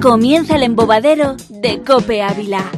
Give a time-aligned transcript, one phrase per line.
[0.00, 2.70] Comienza el embobadero de Cope Ávila.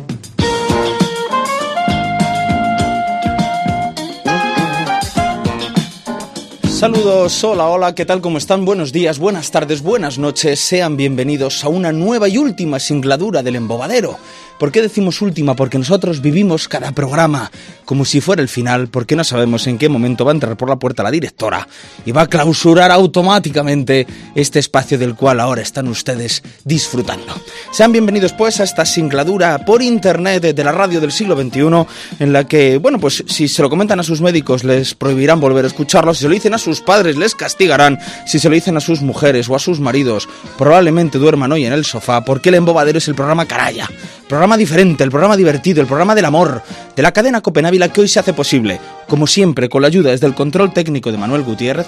[6.82, 8.20] Saludos, hola, hola, ¿qué tal?
[8.20, 8.64] ¿Cómo están?
[8.64, 10.58] Buenos días, buenas tardes, buenas noches.
[10.58, 14.18] Sean bienvenidos a una nueva y última singladura del embobadero.
[14.62, 15.56] ¿Por qué decimos última?
[15.56, 17.50] Porque nosotros vivimos cada programa
[17.84, 20.68] como si fuera el final, porque no sabemos en qué momento va a entrar por
[20.68, 21.66] la puerta la directora
[22.06, 27.34] y va a clausurar automáticamente este espacio del cual ahora están ustedes disfrutando.
[27.72, 32.32] Sean bienvenidos pues a esta singladura por internet de la radio del siglo XXI, en
[32.32, 35.68] la que, bueno, pues si se lo comentan a sus médicos les prohibirán volver a
[35.68, 37.98] escucharlo, si se lo dicen a sus padres les castigarán,
[38.28, 41.72] si se lo dicen a sus mujeres o a sus maridos, probablemente duerman hoy en
[41.72, 43.90] el sofá, porque el embobadero es el programa Caraya
[44.32, 46.62] programa diferente, el programa divertido, el programa del amor,
[46.94, 50.26] de la cadena Copenávila que hoy se hace posible, como siempre, con la ayuda desde
[50.26, 51.86] el control técnico de Manuel Gutiérrez,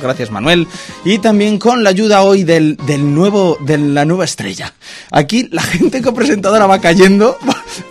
[0.00, 0.66] gracias Manuel,
[1.04, 2.76] y también con la ayuda hoy del,
[3.14, 4.72] nuevo, de la nueva estrella.
[5.10, 7.36] Aquí la gente copresentadora va cayendo,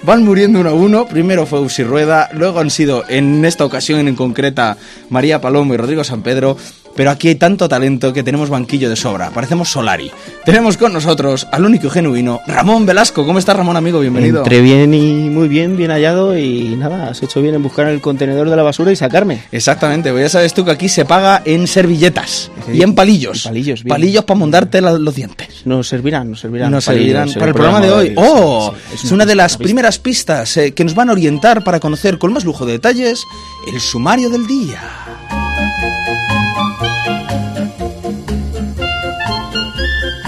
[0.04, 4.08] van muriendo uno a uno, primero fue Usi Rueda, luego han sido, en esta ocasión
[4.08, 4.78] en concreta,
[5.10, 6.58] María Palomo y Rodrigo San Pedro,
[7.00, 9.30] pero aquí hay tanto talento que tenemos banquillo de sobra.
[9.30, 10.12] Parecemos Solari.
[10.44, 13.26] Tenemos con nosotros al único y genuino Ramón Velasco.
[13.26, 14.02] ¿Cómo estás, Ramón, amigo?
[14.02, 14.40] Bienvenido.
[14.40, 16.38] Entre bien y muy bien, bien hallado.
[16.38, 19.44] Y nada, has hecho bien en buscar el contenedor de la basura y sacarme.
[19.54, 20.12] Exactamente.
[20.12, 23.44] Pues ya sabes tú que aquí se paga en servilletas y en palillos.
[23.44, 25.62] palillos, Palillos para mondarte los dientes.
[25.64, 26.70] Nos servirán, nos servirán.
[26.70, 28.14] Nos servirán para el programa, de hoy.
[28.18, 28.74] ¡Oh!
[28.94, 32.34] es, una, de las primeras pistas eh, que nos van a orientar para conocer con
[32.34, 33.24] más lujo de detalles
[33.74, 34.82] el sumario del día.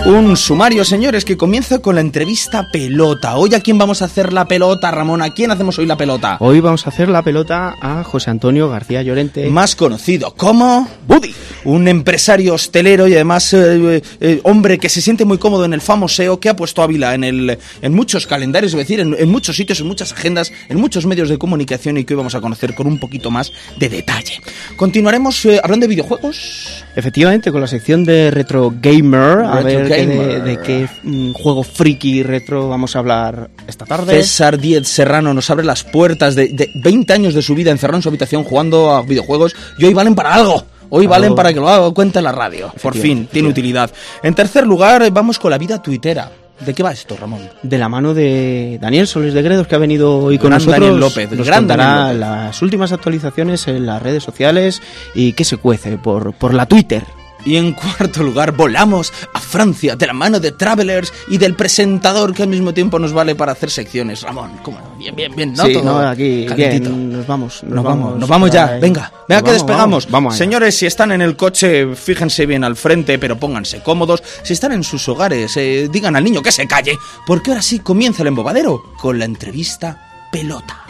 [0.03, 3.37] Un sumario, señores, que comienza con la entrevista pelota.
[3.37, 5.21] Hoy a quién vamos a hacer la pelota, Ramón.
[5.21, 6.37] ¿A quién hacemos hoy la pelota?
[6.39, 9.47] Hoy vamos a hacer la pelota a José Antonio García Llorente.
[9.47, 11.35] Más conocido como Buddy.
[11.65, 15.81] Un empresario hostelero y además eh, eh, hombre que se siente muy cómodo en el
[15.81, 19.81] famoseo, que ha puesto Ávila en, el, en muchos calendarios, es decir, en, muchos sitios,
[19.81, 22.87] en muchas agendas, en muchos medios de comunicación y que hoy vamos a conocer con
[22.87, 24.41] un poquito más de detalle.
[24.77, 26.83] Continuaremos eh, hablando de videojuegos.
[26.95, 29.45] Efectivamente, con la sección de Retro Gamer.
[29.45, 34.13] a ver de, qué mm, juego friki retro vamos a hablar esta tarde.
[34.13, 37.97] César Diez Serrano nos abre las puertas de, de 20 años de su vida encerrado
[37.97, 40.63] en su habitación jugando a videojuegos y hoy valen para algo.
[40.93, 42.73] Hoy valen para que lo haga cuenta en la radio.
[42.81, 43.89] Por fin, tiene utilidad.
[44.21, 46.29] En tercer lugar, vamos con la vida tuitera.
[46.65, 47.49] ¿De qué va esto, Ramón?
[47.63, 50.79] De la mano de Daniel Soles de Gredos, que ha venido hoy con nosotros.
[50.79, 54.81] Daniel López, nos gran contará las últimas actualizaciones en las redes sociales
[55.15, 57.03] y qué se cuece por, por la Twitter.
[57.45, 62.33] Y en cuarto lugar, volamos a Francia de la mano de Travelers y del presentador
[62.33, 64.21] que al mismo tiempo nos vale para hacer secciones.
[64.21, 64.79] Ramón, ¿cómo?
[64.97, 65.65] Bien, bien, bien, ¿no?
[65.65, 67.63] Sí, no, aquí, bien, nos vamos.
[67.63, 70.09] Nos, vamos, nos vamos ya, venga, venga que despegamos.
[70.09, 74.23] Vamos, Señores, si están en el coche, fíjense bien al frente, pero pónganse cómodos.
[74.43, 77.79] Si están en sus hogares, eh, digan al niño que se calle, porque ahora sí
[77.79, 80.85] comienza el embobadero con la entrevista pelota.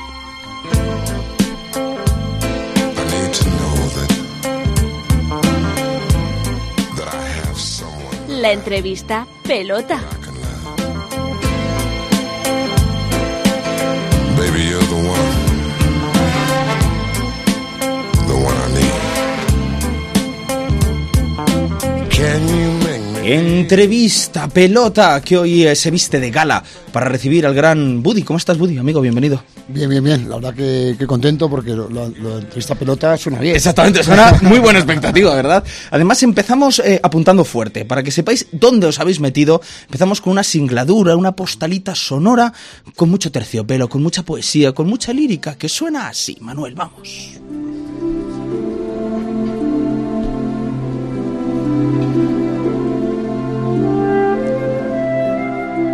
[8.42, 10.00] La entrevista pelota.
[14.36, 15.32] Baby, you're the one.
[18.28, 18.96] The one I need.
[22.10, 22.81] Can you
[23.24, 28.24] Entrevista, pelota, que hoy eh, se viste de gala para recibir al gran Buddy.
[28.24, 29.00] ¿Cómo estás, Buddy, amigo?
[29.00, 29.44] Bienvenido.
[29.68, 30.28] Bien, bien, bien.
[30.28, 33.56] La verdad que, contento porque lo, de entrevista pelota suena bien.
[33.56, 35.64] Exactamente, suena muy buena expectativa, ¿verdad?
[35.92, 37.86] Además, empezamos eh, apuntando fuerte.
[37.86, 42.52] Para que sepáis dónde os habéis metido, empezamos con una singladura, una postalita sonora
[42.96, 46.38] con mucho terciopelo, con mucha poesía, con mucha lírica, que suena así.
[46.42, 47.40] Manuel, vamos.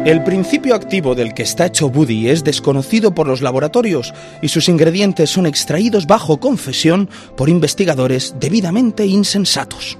[0.07, 4.69] El principio activo del que está hecho Buddy es desconocido por los laboratorios y sus
[4.69, 9.97] ingredientes son extraídos bajo confesión por investigadores debidamente insensatos.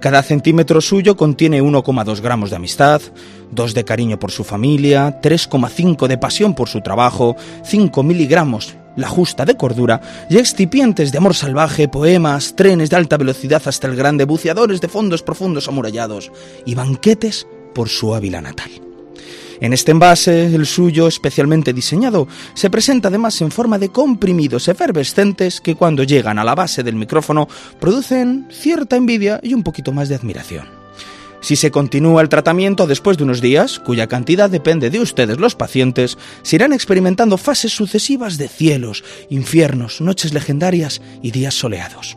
[0.00, 3.02] Cada centímetro suyo contiene 1,2 gramos de amistad,
[3.50, 9.10] 2 de cariño por su familia, 3,5 de pasión por su trabajo, 5 miligramos la
[9.10, 10.00] justa de cordura
[10.30, 14.88] y excipientes de amor salvaje, poemas, trenes de alta velocidad hasta el grande, buceadores de
[14.88, 16.32] fondos profundos amurallados
[16.64, 18.85] y banquetes por su Ávila natal.
[19.60, 25.60] En este envase, el suyo especialmente diseñado, se presenta además en forma de comprimidos efervescentes
[25.60, 27.48] que cuando llegan a la base del micrófono
[27.80, 30.66] producen cierta envidia y un poquito más de admiración.
[31.40, 35.54] Si se continúa el tratamiento después de unos días, cuya cantidad depende de ustedes los
[35.54, 42.16] pacientes, se irán experimentando fases sucesivas de cielos, infiernos, noches legendarias y días soleados.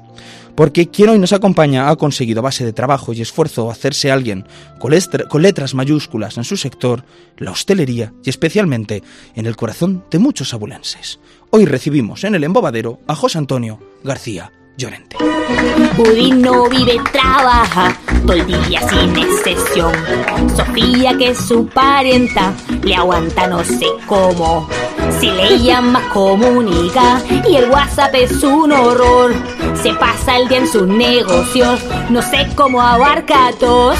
[0.60, 4.46] Porque quien hoy nos acompaña ha conseguido a base de trabajo y esfuerzo hacerse alguien
[4.78, 4.92] con,
[5.30, 7.06] con letras mayúsculas en su sector,
[7.38, 9.02] la hostelería y especialmente
[9.36, 11.22] en el corazón de muchos abulenses.
[11.50, 15.18] Hoy recibimos en el embobadero a José Antonio García Llorente.
[16.38, 17.94] No vive, trabaja
[18.26, 19.92] todo el día sin excepción.
[20.56, 24.70] Sofía, que es su parienta, le aguanta no sé cómo.
[25.20, 29.34] Si le llama, comunica y el WhatsApp es un horror.
[29.84, 34.00] Se pasa el día en sus negocios, no sé cómo abarca a todos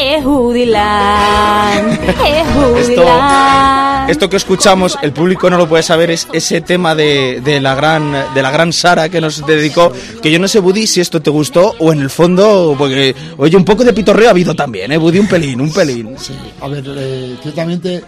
[0.00, 4.10] es Judilán, es Judilán.
[4.10, 7.74] Esto, que escuchamos, el público no lo puede saber, es ese tema de, de, la
[7.74, 11.20] gran de la gran Sara que nos dedicó, que yo no sé, Buddy, si esto
[11.20, 14.92] te gustó o en el fondo, porque, oye, un poco de pitorreo ha habido también,
[14.92, 15.18] ¿eh, Buddy?
[15.18, 16.14] Un pelín, un pelín.
[16.18, 18.02] Sí, a ver, eh, ciertamente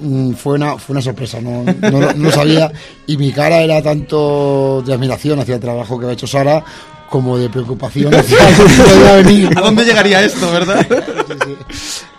[0.00, 2.72] mm, fue una, fue una sorpresa, no, no, no, sabía.
[3.06, 6.64] Y mi cara era tanto de admiración hacia el trabajo que ha hecho Sara
[7.12, 8.14] como de preocupación.
[9.56, 10.86] ¿A dónde llegaría esto, verdad?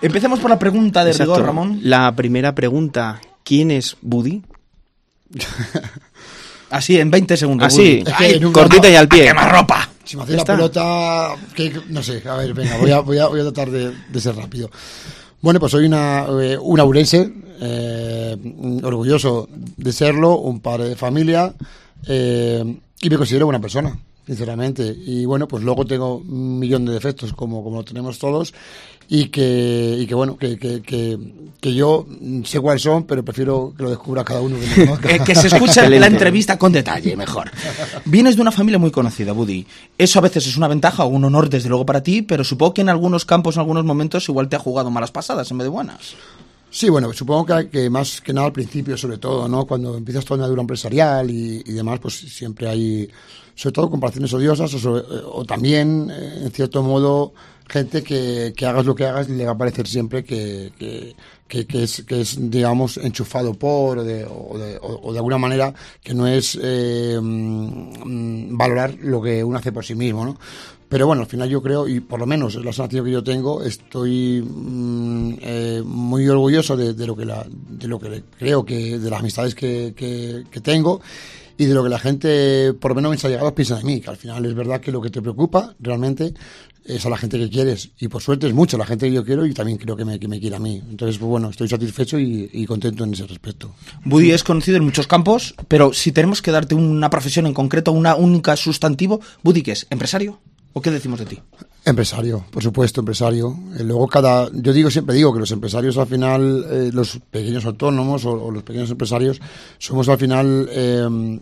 [0.04, 1.80] Empecemos por la pregunta de rigor, Ramón.
[1.82, 4.44] La primera pregunta, ¿quién es Buddy?
[6.70, 7.66] Así, en 20 segundos.
[7.66, 8.04] Así,
[8.52, 9.24] cortita y al pie.
[9.24, 9.90] ¡Qué más ropa!
[10.04, 13.28] Si me hace la pelota, que, no sé, a ver, venga, voy a, voy a,
[13.28, 14.70] voy a tratar de, de, ser rápido.
[15.42, 18.38] Bueno, pues soy una, eh, un aurense, eh,
[18.84, 21.52] orgulloso de serlo, un padre de familia,
[22.06, 22.64] eh,
[23.02, 24.96] y me considero buena persona sinceramente.
[25.06, 28.54] Y bueno, pues luego tengo un millón de defectos, como, como lo tenemos todos,
[29.10, 32.06] y que, y que bueno, que, que, que, yo
[32.46, 34.56] sé cuáles son, pero prefiero que lo descubra cada uno.
[35.02, 37.52] Que, que se escuche la entrevista con detalle, mejor.
[38.06, 39.66] Vienes de una familia muy conocida, Buddy.
[39.98, 42.74] Eso a veces es una ventaja o un honor, desde luego, para ti, pero supongo
[42.74, 45.66] que en algunos campos, en algunos momentos, igual te ha jugado malas pasadas en vez
[45.66, 46.16] de buenas.
[46.74, 49.68] Sí, bueno, supongo que, más que nada al principio, sobre todo, ¿no?
[49.68, 53.08] Cuando empiezas toda una dura empresarial y, demás, pues siempre hay
[53.54, 57.34] sobre todo comparaciones odiosas o, también, eh, en cierto modo,
[57.70, 60.72] gente que, que, hagas lo que hagas le va a parecer siempre que,
[61.48, 65.38] que, que, es, que es, digamos, enchufado por o de, o de, o de alguna
[65.38, 70.40] manera que no es eh, mm, valorar lo que uno hace por sí mismo, ¿no?
[70.94, 73.24] Pero bueno, al final yo creo, y por lo menos es la sensación que yo
[73.24, 78.64] tengo, estoy mm, eh, muy orgulloso de, de, lo que la, de lo que creo
[78.64, 81.02] que, de las amistades que, que, que tengo
[81.58, 84.12] y de lo que la gente, por lo menos mis allegados, piensa de mí, que
[84.12, 86.36] al final es verdad que lo que te preocupa realmente
[86.86, 87.90] es a la gente que quieres.
[88.00, 90.20] Y por suerte es mucho la gente que yo quiero y también creo que me,
[90.20, 90.80] que me quiere a mí.
[90.92, 93.74] Entonces, pues bueno, estoy satisfecho y, y, contento en ese respecto.
[94.06, 97.92] Buddy es conocido en muchos campos, pero si tenemos que darte una profesión en concreto,
[97.92, 99.88] una única sustantivo, Buddy, ¿qué es?
[99.90, 100.40] ¿Empresario?
[100.74, 101.42] ¿O qué decimos de ti?
[101.86, 103.58] Empresario, por supuesto, empresario.
[103.78, 107.66] Eh, luego cada, yo digo siempre digo que los empresarios al final, eh, los pequeños
[107.66, 109.42] autónomos o, o, los pequeños empresarios,
[109.80, 111.40] somos al final eh,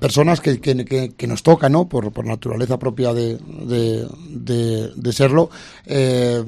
[0.00, 1.86] personas que, que, que, que, nos toca, ¿no?
[1.86, 5.50] Por, por naturaleza propia de, de, de, de serlo,
[5.84, 6.42] eh,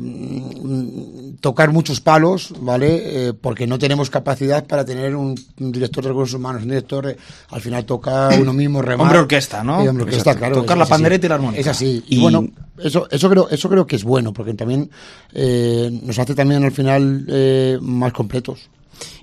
[1.42, 3.28] tocar muchos palos, ¿vale?
[3.28, 7.14] Eh, porque no tenemos capacidad para tener un, un director de recursos humanos, un director,
[7.50, 9.08] al final toca uno mismo remar.
[9.08, 9.80] Hombre orquesta, ¿no?
[9.80, 10.56] hombre orquesta, claro.
[10.56, 11.60] Tocar la pandereta y la armónica.
[11.60, 12.02] Es así.
[12.08, 12.48] Y, y bueno,
[12.78, 14.90] eso, eso creo, eso creo que es bueno, porque también
[15.34, 18.68] eh, nos hace también al final eh, más completos.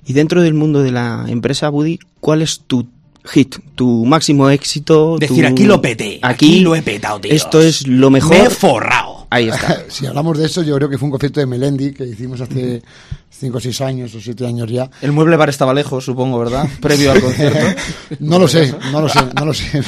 [0.05, 2.87] Y dentro del mundo de la empresa Buddy, ¿cuál es tu
[3.25, 5.17] hit, tu máximo éxito?
[5.17, 5.51] Decir, tu...
[5.51, 7.31] aquí lo peté, aquí, aquí, lo he petado, tío.
[7.31, 8.31] Esto es lo mejor.
[8.31, 9.02] Me he forrado.
[9.33, 9.83] Ahí está.
[9.87, 12.83] si hablamos de eso, yo creo que fue un concierto de Melendi que hicimos hace
[13.31, 14.87] 5 o 6 años o 7 años ya.
[15.01, 16.67] El mueble bar estaba lejos, supongo, ¿verdad?
[16.81, 17.81] Previo al concierto.
[18.19, 19.81] no lo sé, no lo sé, no lo sé.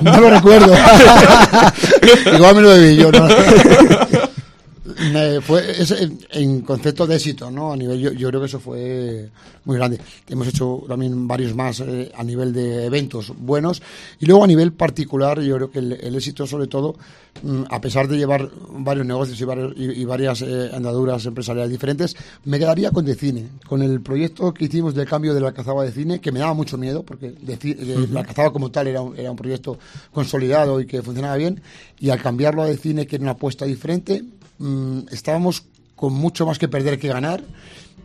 [0.00, 0.74] No, no lo recuerdo.
[2.34, 3.10] Igual me lo debí yo.
[3.10, 3.26] No.
[4.84, 7.72] Me fue ese, en concepto de éxito, ¿no?
[7.72, 9.30] A nivel, yo, yo, creo que eso fue
[9.64, 9.98] muy grande.
[10.28, 13.80] Hemos hecho también varios más eh, a nivel de eventos buenos
[14.20, 16.96] y luego a nivel particular, yo creo que el, el éxito, sobre todo,
[17.42, 21.70] mm, a pesar de llevar varios negocios y, varios, y, y varias eh, andaduras empresariales
[21.70, 22.14] diferentes,
[22.44, 25.82] me quedaría con de cine, con el proyecto que hicimos del cambio de la cazaba
[25.84, 28.10] de cine, que me daba mucho miedo porque de, de, uh -huh.
[28.10, 29.78] la cazaba como tal era un, era un proyecto
[30.12, 31.62] consolidado y que funcionaba bien
[31.98, 34.22] y al cambiarlo a de cine, que era una apuesta diferente,
[34.58, 35.64] mmm, estábamos
[35.96, 37.42] con mucho más que perder que ganar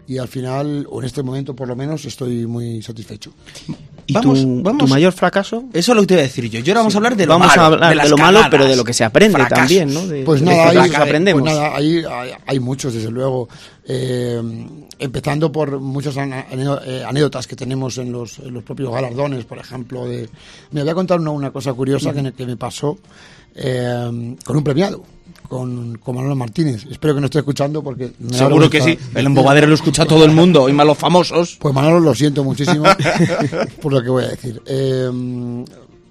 [0.10, 3.32] y al final, o en este momento por lo menos, estoy muy satisfecho.
[4.08, 5.66] ¿Y vamos, tu, vamos, tu, mayor fracaso?
[5.72, 6.60] Eso es lo que te iba a decir yo.
[6.62, 6.98] Yo ahora vamos sí.
[6.98, 7.62] a hablar de lo vamos malo.
[7.62, 9.60] a hablar de, de lo malo, pero de lo que se aprende fracasos.
[9.60, 10.08] también, ¿no?
[10.08, 11.44] De, pues nada, de hay, aprendemos.
[11.44, 13.50] Pues nada hay, hay, hay, muchos, desde luego.
[13.86, 14.42] Eh,
[14.98, 20.08] empezando por muchas eh, anécdotas que tenemos en los, en los, propios galardones, por ejemplo.
[20.08, 20.28] De...
[20.72, 22.32] Me voy a contar una, una cosa curiosa -huh.
[22.32, 22.98] que, que, me pasó
[23.54, 25.04] eh, con un premiado
[25.50, 26.86] con, con, Manolo Martínez.
[26.90, 28.12] Espero que no esté escuchando porque...
[28.32, 28.98] Seguro que sí.
[29.16, 31.58] El embobadero lo escucha todo el mundo y más los famosos.
[31.60, 32.84] Pues Manolo lo siento muchísimo
[33.82, 34.62] por lo que voy a decir.
[34.66, 35.66] Eh,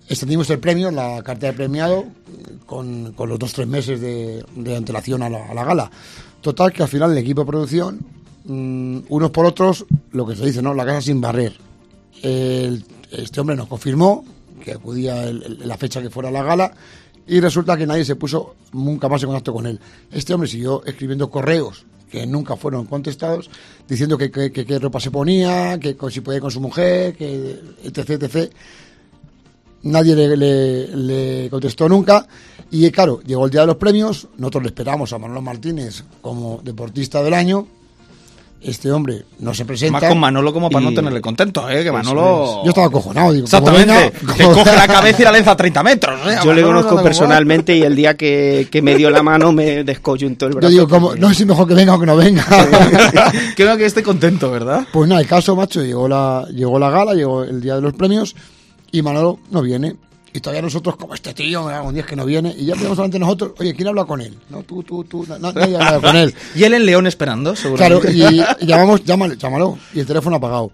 [0.09, 2.05] extendimos el premio, la carta de premiado,
[2.67, 5.91] con, con los dos tres meses de, de antelación a la, a la gala.
[6.41, 8.01] Total, que al final el equipo de producción,
[8.45, 10.75] mm, unos por otros, lo que se dice, ¿no?
[10.75, 11.53] La casa sin barrer.
[12.23, 14.25] El- este hombre nos confirmó
[14.65, 16.73] que acudía el- el- la fecha que fuera la gala
[17.29, 19.79] y resulta que nadie se puso nunca más en contacto con él.
[20.11, 23.51] Este hombre siguió escribiendo correos que nunca fueron contestados,
[23.87, 27.15] diciendo que que- que- qué ropa se ponía, que si podía ir con su mujer,
[27.15, 28.53] que etc, etc.
[29.83, 32.27] Nadie le, le- le contestó nunca.
[32.71, 36.61] Y claro, llegó el día de los premios, nosotros le esperamos a Manolo Martínez como
[36.65, 37.67] deportista del año.
[38.61, 40.01] Este hombre no se presenta.
[40.01, 41.85] Más con Manolo como para Y- no tenerle contento, ¿eh?
[41.85, 42.63] Que Manolo...
[42.65, 44.13] Yo estaba acojonado, digo, Exactamente.
[44.21, 46.21] venga, Te coge la cabeza y la lanza a 30 metros.
[46.27, 46.37] ¿eh?
[46.41, 49.53] A Yo le conozco no personalmente y el día que, que me dio la mano
[49.53, 50.69] me descoyuntó el brazo.
[50.69, 52.45] Yo digo, como, no sé si mejor que venga o que no venga.
[53.57, 54.87] Creo que esté contento, ¿verdad?
[54.93, 57.93] Pues nada, el caso, macho, llegó la, llegó la gala, llegó el día de los
[57.93, 58.35] premios
[58.91, 59.95] y Manolo no viene.
[60.39, 63.19] Y todavía nosotros, como este tío, un día que no viene, y ya tenemos delante
[63.19, 64.39] nosotros, oye, ¿quién habla con él?
[64.51, 66.33] No, tú, tú, tú, na- na- nadie habla con él.
[66.55, 68.13] Y él en León esperando, Claro, seguramente.
[68.13, 70.71] y, y llamamos, llámalo, llámalo, y el teléfono apagado.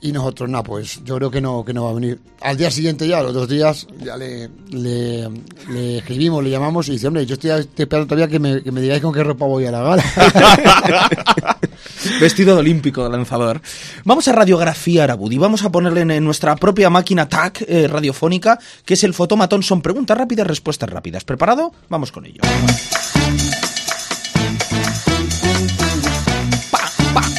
[0.00, 2.20] Y nosotros, nada, pues yo creo que no, que no va a venir.
[2.40, 5.28] Al día siguiente ya, los dos días, ya le, le,
[5.70, 8.70] le escribimos, le llamamos y dice, hombre, yo estoy, estoy esperando todavía que me, que
[8.70, 10.04] me digáis con qué ropa voy a la gala.
[12.20, 13.60] Vestido de olímpico de lanzador.
[14.04, 15.38] Vamos a radiografiar a Buddy.
[15.38, 19.62] Vamos a ponerle en, en nuestra propia máquina TAC eh, radiofónica, que es el fotomatón.
[19.62, 21.24] Son preguntas rápidas, respuestas rápidas.
[21.24, 21.72] ¿Preparado?
[21.88, 22.40] Vamos con ello.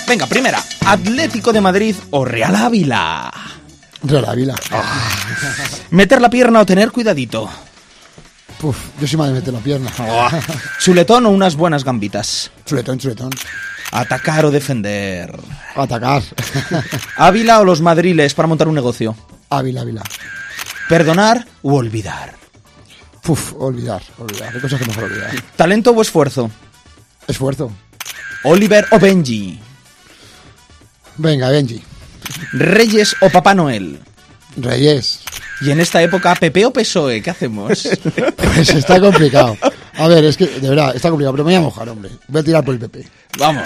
[0.09, 0.63] Venga, primera.
[0.87, 3.31] ¿Atlético de Madrid o Real Ávila?
[4.01, 4.55] Real Ávila.
[5.91, 7.47] ¿Meter la pierna o tener cuidadito?
[8.59, 9.91] Puf, yo soy más de meter la pierna.
[10.79, 12.49] ¿Chuletón o unas buenas gambitas?
[12.65, 13.29] Chuletón, chuletón.
[13.91, 15.31] ¿Atacar o defender?
[15.75, 16.23] Atacar.
[17.15, 19.15] ¿Ávila o los madriles para montar un negocio?
[19.51, 20.01] Ávila, Ávila.
[20.89, 22.33] ¿Perdonar u olvidar?
[23.21, 24.55] Puf, olvidar, olvidar.
[24.55, 25.35] Hay cosas que mejor olvidar.
[25.55, 26.49] ¿Talento o esfuerzo?
[27.27, 27.71] Esfuerzo.
[28.41, 29.68] ¿Oliver o Benji?
[31.19, 31.81] Venga, Benji.
[32.53, 33.99] ¿Reyes o Papá Noel?
[34.55, 35.19] Reyes.
[35.59, 37.87] Y en esta época, PP o PSOE, ¿qué hacemos?
[38.37, 39.57] Pues está complicado.
[39.95, 42.11] A ver, es que, de verdad, está complicado, pero me voy a mojar, hombre.
[42.29, 43.05] Voy a tirar por el PP.
[43.37, 43.63] Vamos,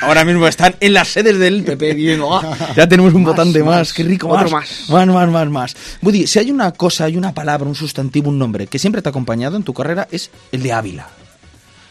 [0.00, 3.92] ahora mismo están en las sedes del PP viendo, ah, ya tenemos un votante más,
[3.92, 5.06] qué rico, otro más, más.
[5.06, 5.76] más, más, más, más.
[6.02, 9.08] Buddy, si hay una cosa, hay una palabra, un sustantivo, un nombre que siempre te
[9.08, 11.08] ha acompañado en tu carrera, es el de Ávila.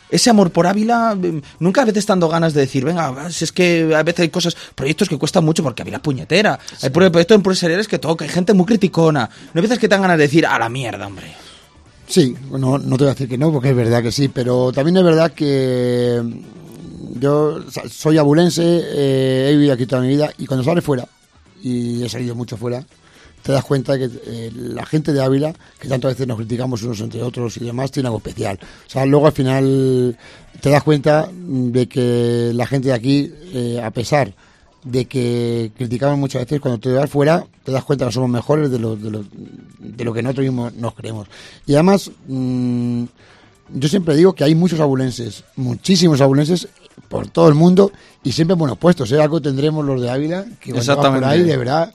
[0.09, 3.51] Ese amor por Ávila, eh, nunca a veces dando ganas de decir, venga, si es
[3.51, 6.59] que a veces hay cosas, proyectos que cuestan mucho porque Ávila es puñetera.
[6.81, 9.29] Hay pro- proyectos empresariales que toca, hay gente muy criticona.
[9.53, 11.33] No hay veces que te dan ganas de decir, a la mierda, hombre.
[12.07, 14.71] Sí, no, no te voy a decir que no, porque es verdad que sí, pero
[14.71, 20.29] también es verdad que mm, yo soy abulense, eh, he vivido aquí toda mi vida
[20.37, 21.07] y cuando sales fuera,
[21.63, 22.83] y he salido mucho fuera,
[23.45, 26.99] te das cuenta que eh, la gente de Ávila, que tantas veces nos criticamos unos
[27.01, 28.57] entre otros y demás, tiene algo especial.
[28.87, 30.17] O sea, luego al final
[30.61, 34.33] te das cuenta de que la gente de aquí, eh, a pesar
[34.83, 38.71] de que criticamos muchas veces, cuando te vas fuera, te das cuenta que somos mejores
[38.71, 39.23] de lo, de lo,
[39.77, 41.27] de lo que nosotros mismos nos creemos.
[41.67, 43.03] Y además, mm,
[43.75, 46.67] yo siempre digo que hay muchos abulenses, muchísimos abulenses
[47.09, 47.91] por todo el mundo
[48.23, 49.11] y siempre en buenos puestos.
[49.11, 49.21] ¿eh?
[49.21, 51.93] Algo tendremos los de Ávila, que cuando por ahí, de verdad,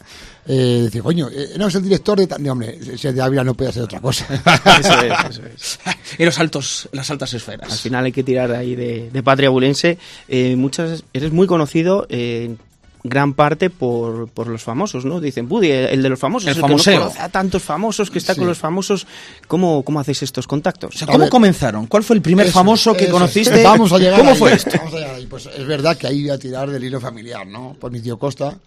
[0.52, 2.26] eh, decir, coño, eh, no es el director de...
[2.26, 2.42] tal-".
[2.42, 4.26] No, hombre, si es de Ávila no puede ser otra cosa.
[4.80, 5.78] Eso es, eso es.
[6.18, 7.70] En los altos, las altas esferas.
[7.70, 9.98] Al final hay que tirar ahí de, de patria bulense.
[10.28, 12.58] Eh, muchas, eres muy conocido eh, en
[13.02, 15.20] gran parte por, por los famosos, ¿no?
[15.20, 18.34] Dicen, Buddy, el de los famosos, El el, que no a tantos famosos, que está
[18.34, 18.40] Sí.
[18.40, 19.06] con los famosos.
[19.48, 20.94] ¿Cómo, cómo hacéis estos O contactos?
[20.96, 21.28] sea, ¿cómo ver.
[21.30, 21.86] comenzaron?
[21.86, 23.12] ¿Cuál fue el primer Eso, famoso que eso.
[23.12, 23.62] conociste?
[23.64, 24.72] Vamos a llegar ¿Cómo ahí, fue esto?
[24.76, 25.26] Vamos a llegar ahí.
[25.26, 27.74] Pues es verdad que ahí voy a tirar del hilo familiar, ¿no?
[27.80, 28.58] Por mi tío Costa.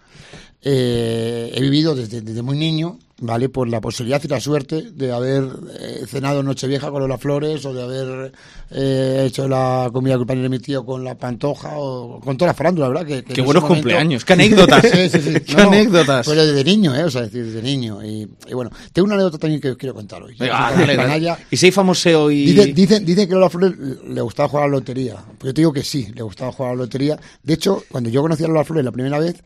[0.66, 3.50] Eh, he vivido desde, desde muy niño, ¿vale?
[3.50, 5.44] Por la posibilidad y la suerte de haber
[5.80, 8.32] eh, cenado Nochevieja con Lola Flores o de haber
[8.72, 12.54] eh, hecho la comida cumpleaños de mi tío con la pantoja o con toda la
[12.54, 13.06] farándula, ¿verdad?
[13.06, 14.82] Que, que Qué en buenos momento- cumpleaños, qué anécdotas.
[14.90, 15.40] sí, sí, sí.
[15.42, 16.26] Qué anécdotas.
[16.26, 17.04] Pues desde niño, ¿eh?
[17.04, 18.02] O sea, decir, desde niño.
[18.02, 20.38] Y, y bueno, tengo una anécdota también que os quiero contar hoy.
[20.38, 21.36] Con dale.
[21.52, 22.46] Y si hay famoseo y...
[22.74, 23.74] Dicen, dicen que a Lola Flores
[24.08, 25.16] le gustaba jugar a la lotería.
[25.38, 27.20] Pues yo te digo que sí, le gustaba jugar a la lotería.
[27.44, 29.44] De hecho, cuando yo conocí a Lola Flores la primera vez,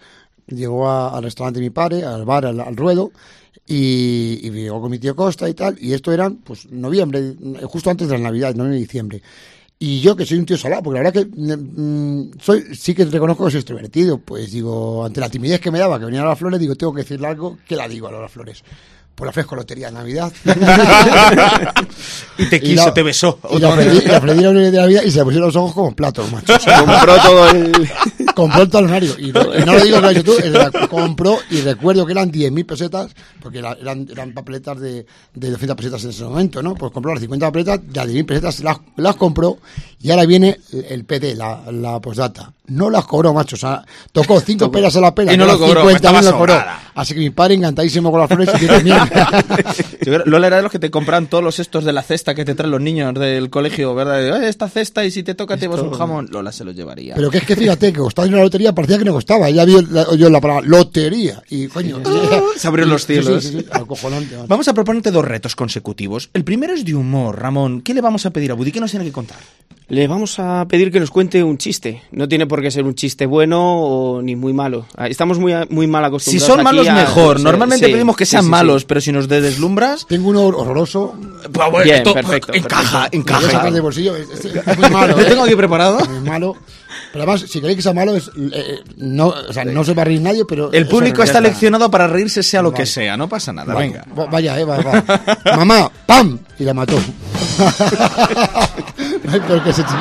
[0.47, 3.11] llegó a- al restaurante de mi padre, al bar, al, al ruedo,
[3.65, 5.77] y, y llegó con mi tío Costa y tal.
[5.81, 7.35] Y esto era, pues, noviembre,
[7.65, 9.21] justo antes de la Navidad, noviembre y diciembre.
[9.79, 13.05] Y yo que soy un tío salado, porque la verdad que mm, soy, sí que
[13.05, 16.23] reconozco que soy extrovertido, pues digo, ante la timidez que me daba que venía a
[16.23, 18.63] Lola Flores, digo, tengo que decirle algo, que la digo a Lola Flores.
[19.13, 20.31] Pues la ofrezco lotería de Navidad.
[22.37, 23.39] y te Y quiso, la- te besó.
[23.51, 25.55] Y la ofrecí, y la ofrecí la lotería de Navidad y se le pusieron los
[25.55, 26.53] ojos como platos, macho.
[26.79, 27.71] Compró todo el...
[28.35, 29.13] compró el talonario.
[29.19, 30.13] Y no, y no lo digo que
[30.49, 35.05] lo tú, compró y recuerdo que eran 10.000 pesetas, porque era- eran, eran papeletas de,
[35.33, 36.75] de 200 pesetas en ese momento, ¿no?
[36.75, 39.57] Pues compró las 50 papeletas, las 10.000 pesetas las, las compró
[39.99, 42.53] y ahora viene el, PD, la, la postdata.
[42.67, 43.55] No las cobró, macho.
[43.55, 45.33] O sea, tocó 5 pelas a la pela.
[45.33, 46.53] Y no lo cobró, 50.000 estaba lo cobró.
[46.53, 46.81] sobrada.
[46.95, 48.97] Así que mi padre encantadísimo con las flores y también.
[50.25, 52.55] Lola era de los que te compran todos los estos de la cesta que te
[52.55, 54.19] traen los niños del colegio, ¿verdad?
[54.21, 56.27] De, "Oye, esta cesta y si te toca te llevas un jamón.
[56.31, 57.15] Lola se los llevaría.
[57.15, 59.49] Pero que es que fíjate que costaba una lotería, parecía que no costaba.
[59.49, 61.41] Ya la, oyó la palabra lotería.
[61.49, 61.99] Y coño.
[62.57, 63.43] Se abrieron los Sí, sí, cielos.
[63.43, 64.35] sí, sí, acojonante.
[64.47, 66.29] Vamos a proponerte dos retos consecutivos.
[66.33, 67.81] El primero es de humor, Ramón.
[67.81, 68.71] ¿Qué le vamos a pedir a Buddy?
[68.71, 69.37] ¿Qué nos tiene que contar?
[69.89, 72.01] Le vamos a pedir que nos cuente un chiste.
[72.11, 74.85] No tiene por qué ser un chiste bueno o ni muy malo.
[74.97, 76.47] Ah, Estamos muy, muy mal Si acostumbrados.
[76.47, 77.39] son aquí malos, a- mejor.
[77.39, 78.51] Normalmente sí, pedimos que sean sí, sí.
[78.51, 80.05] malos, pero si nos de- deslumbras...
[80.07, 81.15] Tengo uno horroroso.
[81.53, 83.33] pues, bueno, Bien, esto, perfecto, Encaja, perfecto.
[83.33, 83.71] Lo voy a sacar encaja.
[83.71, 84.15] del bolsillo.
[84.17, 85.15] Es, es- es muy malo.
[85.15, 85.25] Lo ¿eh?
[85.25, 85.99] tengo aquí preparado.
[86.05, 86.57] Muy malo.
[87.17, 90.03] Pero además, si queréis que sea malo, es, eh, no, o sea, no se va
[90.03, 90.71] a reír nadie, pero.
[90.71, 93.17] El público está leccionado para reírse sea lo que sea.
[93.17, 93.87] No pasa nada, Vale.
[93.87, 94.05] venga.
[94.15, 95.03] Va- Vaya, eh, va, va.
[95.57, 96.37] Mamá, ¡pam!
[96.59, 96.95] Y la mató.
[99.23, 99.97] no hay peor que ese chiste.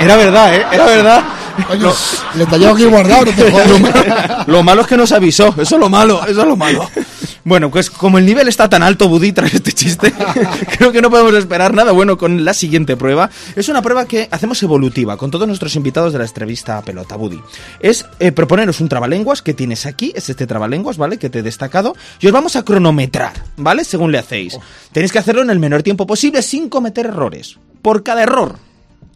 [0.00, 0.66] Era verdad, ¿eh?
[0.70, 1.24] Era verdad.
[1.66, 1.92] Coño,
[2.34, 4.48] le te llevo aquí guardado, no te jodas.
[4.48, 6.88] Lo malo es que nos avisó, eso es lo malo, eso es lo malo.
[7.44, 10.14] Bueno, pues como el nivel está tan alto, Budí, tras este chiste,
[10.78, 13.28] creo que no podemos esperar nada bueno con la siguiente prueba.
[13.54, 17.16] Es una prueba que hacemos evolutiva con todos nuestros invitados de la entrevista a pelota,
[17.16, 17.40] Budí.
[17.80, 21.18] Es eh, proponeros un trabalenguas que tienes aquí, es este trabalenguas, ¿vale?
[21.18, 23.84] Que te he destacado, y os vamos a cronometrar, ¿vale?
[23.84, 24.58] Según le hacéis.
[24.92, 27.58] Tenéis que hacerlo en el menor tiempo posible sin cometer errores.
[27.82, 28.56] Por cada error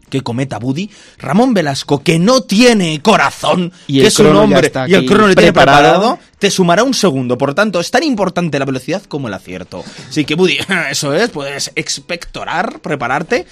[0.09, 4.93] que cometa Buddy, Ramón Velasco, que no tiene corazón, Y que es un hombre y
[4.93, 5.99] el crono le tiene preparado.
[5.99, 7.37] preparado, te sumará un segundo.
[7.37, 9.83] Por tanto, es tan importante la velocidad como el acierto.
[10.09, 10.57] Así que, Buddy,
[10.91, 13.45] eso es, puedes expectorar, prepararte.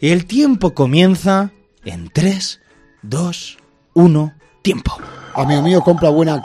[0.00, 1.50] Y el tiempo comienza
[1.84, 2.60] en 3,
[3.02, 3.58] 2,
[3.94, 4.98] 1, tiempo.
[5.34, 6.42] Amigo mío, compra buena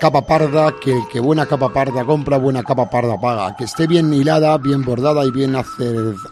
[0.00, 3.54] capa parda, que el que buena capa parda compra, buena capa parda paga.
[3.54, 5.54] Que esté bien hilada, bien bordada y bien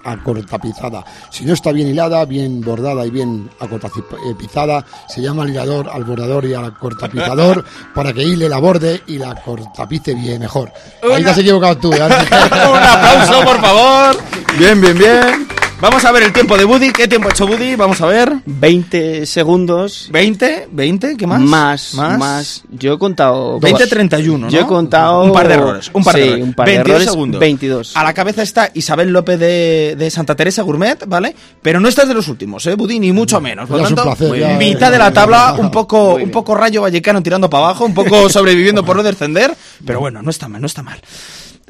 [0.04, 1.04] acortapizada.
[1.30, 6.04] Si no está bien hilada, bien bordada y bien acortapizada, se llama al hilador, al
[6.04, 10.72] bordador y al acortapizador para que hile la borde y la cortapice bien mejor.
[11.14, 11.98] Ahí te has equivocado tú, ¿eh?
[12.02, 14.16] Un aplauso, por favor.
[14.58, 15.67] Bien, bien, bien.
[15.80, 16.90] Vamos a ver el tiempo de Buddy.
[16.90, 17.76] ¿Qué tiempo ha hecho Buddy?
[17.76, 18.32] Vamos a ver.
[18.46, 21.40] 20 segundos 20, 20, ¿qué más?
[21.40, 22.64] más, más.
[22.68, 23.60] Yo he contado...
[23.60, 23.88] 20, dos.
[23.88, 24.50] 31, ¿no?
[24.50, 25.22] Yo he contado...
[25.22, 25.88] Un par de errores.
[25.94, 26.44] Un par de errores.
[26.44, 27.40] un par de 22 errores, segundos.
[27.40, 27.96] 22.
[27.96, 31.36] A la cabeza está Isabel López de, de Santa Teresa Gourmet, ¿vale?
[31.62, 33.02] Pero no estás de los últimos, ¿eh, Budín?
[33.02, 33.68] Ni mucho menos.
[33.68, 34.58] Por un tanto, placer, muy ya, bien.
[34.58, 35.62] ya, mitad ya, de la ya, tabla, ya.
[35.62, 39.56] un poco, un poco rayo vallecano tirando para abajo, un poco sobreviviendo por no descender.
[39.86, 41.00] Pero bueno, no está mal, no está mal.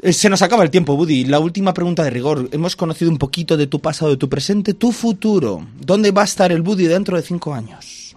[0.01, 1.25] Eh, Se nos acaba el tiempo, Buddy.
[1.25, 2.49] La última pregunta de rigor.
[2.51, 5.65] Hemos conocido un poquito de tu pasado, de tu presente, tu futuro.
[5.79, 8.15] ¿Dónde va a estar el Buddy dentro de cinco años?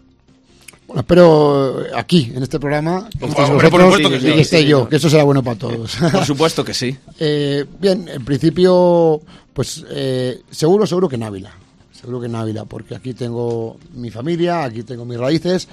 [0.86, 4.40] Bueno, espero aquí, en este programa, que estéis Hombre, por vosotros que y sí, que
[4.42, 4.88] esté sí, yo, sí.
[4.90, 5.96] que eso será bueno para todos.
[6.12, 6.96] Por supuesto que sí.
[7.18, 9.20] Eh, bien, en principio,
[9.54, 11.52] pues eh, seguro, seguro que en Ávila.
[11.92, 15.68] Seguro que en Ávila, porque aquí tengo mi familia, aquí tengo mis raíces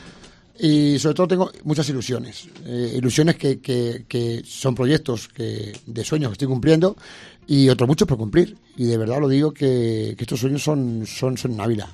[0.60, 2.48] y sobre todo tengo muchas ilusiones.
[2.66, 6.96] Eh, ilusiones que, que- que son proyectos que, de sueños que estoy cumpliendo
[7.48, 8.56] y otros muchos por cumplir.
[8.78, 11.90] Y de verdad lo digo que, que estos sueños son, son, son en Ávila.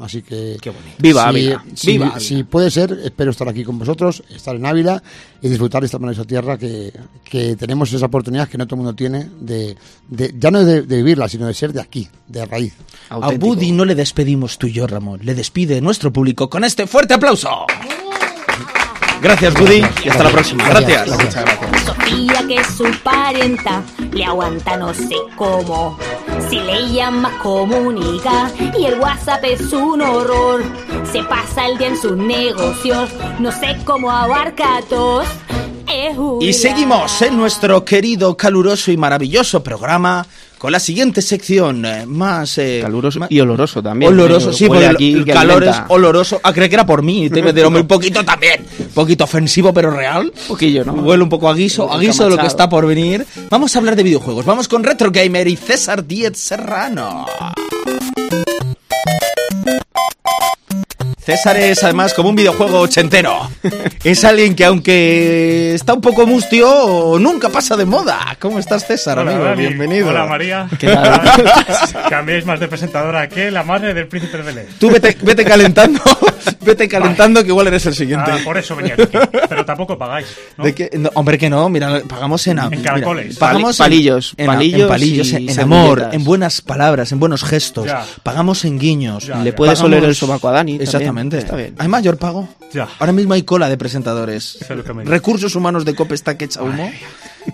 [0.00, 0.94] Así que Qué bonito.
[0.98, 2.20] Viva si, Ávila, si- viva Ávila.
[2.20, 5.02] si puede ser, espero estar aquí con vosotros, estar en Ávila
[5.42, 6.92] y disfrutar de esta maravillosa tierra que,
[7.24, 9.76] que tenemos esa oportunidad que no todo el mundo tiene de,
[10.08, 12.74] de- ya no de, de vivirla, sino de ser de aquí, de raíz.
[13.10, 13.18] A.
[13.32, 15.18] Buddy no le despedimos tú y yo, Ramón.
[15.24, 17.66] Le despide nuestro público con este fuerte aplauso.
[19.20, 20.64] Gracias, Buddy, y hasta la próxima.
[20.68, 21.06] Gracias.
[21.06, 21.18] Gracias.
[21.18, 21.44] Gracias.
[21.44, 21.84] Muchas gracias.
[21.84, 25.98] Sofía, que es su parienta, le aguanta no sé cómo.
[26.48, 30.62] Si le llama comunica y el WhatsApp es un horror.
[31.12, 35.26] Se pasa el día en sus negocios, no sé cómo abarca a todos.
[36.40, 40.26] Y seguimos en nuestro querido, caluroso y maravilloso programa
[40.58, 42.58] con la siguiente sección eh, más...
[42.58, 44.12] eh, Caluroso más- y oloroso también.
[44.12, 46.40] Oloroso, Eh, sí, porque aquí el calor es oloroso.
[46.42, 48.66] Ah, que era por mí, te meteré un poquito también.
[48.78, 50.32] Un poquito ofensivo, pero real.
[50.42, 50.92] Un poquillo, ¿no?
[50.94, 53.24] Huele un poco a guiso, a guiso de lo que está por venir.
[53.50, 54.44] Vamos a hablar de videojuegos.
[54.44, 57.26] Vamos con Retro Gamer y César Díez Serrano.
[61.28, 63.50] César es además como un videojuego ochentero.
[64.02, 68.34] es alguien que aunque está un poco mustio, nunca pasa de moda.
[68.40, 69.44] ¿Cómo estás, César, Hola, amigo?
[69.44, 69.66] Dani.
[69.66, 70.08] Bienvenido.
[70.08, 70.66] Hola, María.
[70.78, 71.20] ¿Qué tal?
[72.08, 74.66] Cambiéis más de presentadora que la madre del príncipe de Belén.
[74.80, 76.00] Tú vete, vete calentando,
[76.62, 78.30] vete calentando que igual eres el siguiente.
[78.32, 79.18] Ah, por eso venía aquí.
[79.50, 80.28] Pero tampoco pagáis.
[80.56, 80.64] ¿no?
[80.64, 80.88] ¿De qué?
[80.96, 82.58] No, hombre, que no, mira, pagamos en...
[82.58, 83.36] En mira, caracoles.
[83.36, 87.44] pagamos Pali- palillos, en, palillos en, palillos, en, en amor, en buenas palabras, en buenos
[87.44, 87.84] gestos.
[87.84, 88.02] Ya.
[88.22, 89.26] Pagamos en guiños.
[89.26, 89.56] Ya, Le ya.
[89.56, 90.78] puedes Pagamos- oler el sobaco a Dani.
[90.78, 91.17] también.
[91.26, 91.38] Exactamente.
[91.38, 91.74] Está bien.
[91.78, 92.48] ¿Hay mayor pago?
[92.72, 92.88] Ya.
[92.98, 94.58] Ahora mismo hay cola de presentadores.
[94.66, 94.74] Que.
[95.04, 96.90] Recursos humanos de Cope está que echa humo.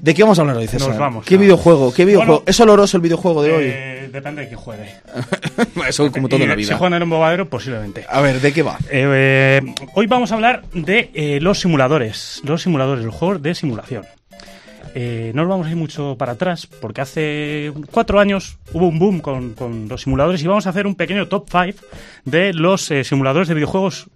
[0.00, 0.88] ¿De qué vamos a hablar hoy, César?
[0.88, 1.92] Nos vamos ¿Qué videojuego?
[1.94, 2.32] ¿Qué videojuego?
[2.40, 3.64] Bueno, ¿Es oloroso el videojuego de hoy?
[3.68, 4.90] Eh, depende de quién juegue.
[5.88, 6.76] Eso como todo Y en la Si vida.
[6.76, 8.04] juegan en un bobadero, posiblemente.
[8.08, 8.76] A ver, ¿de qué va?
[8.90, 12.40] Eh, eh, hoy vamos a hablar de eh, los simuladores.
[12.44, 14.04] Los simuladores, los juegos de simulación.
[14.96, 18.98] Eh, no nos vamos a ir mucho para atrás, porque hace cuatro años hubo un
[19.00, 21.84] boom con, con los simuladores y vamos a hacer un pequeño top 5
[22.24, 24.08] de los eh, simuladores de videojuegos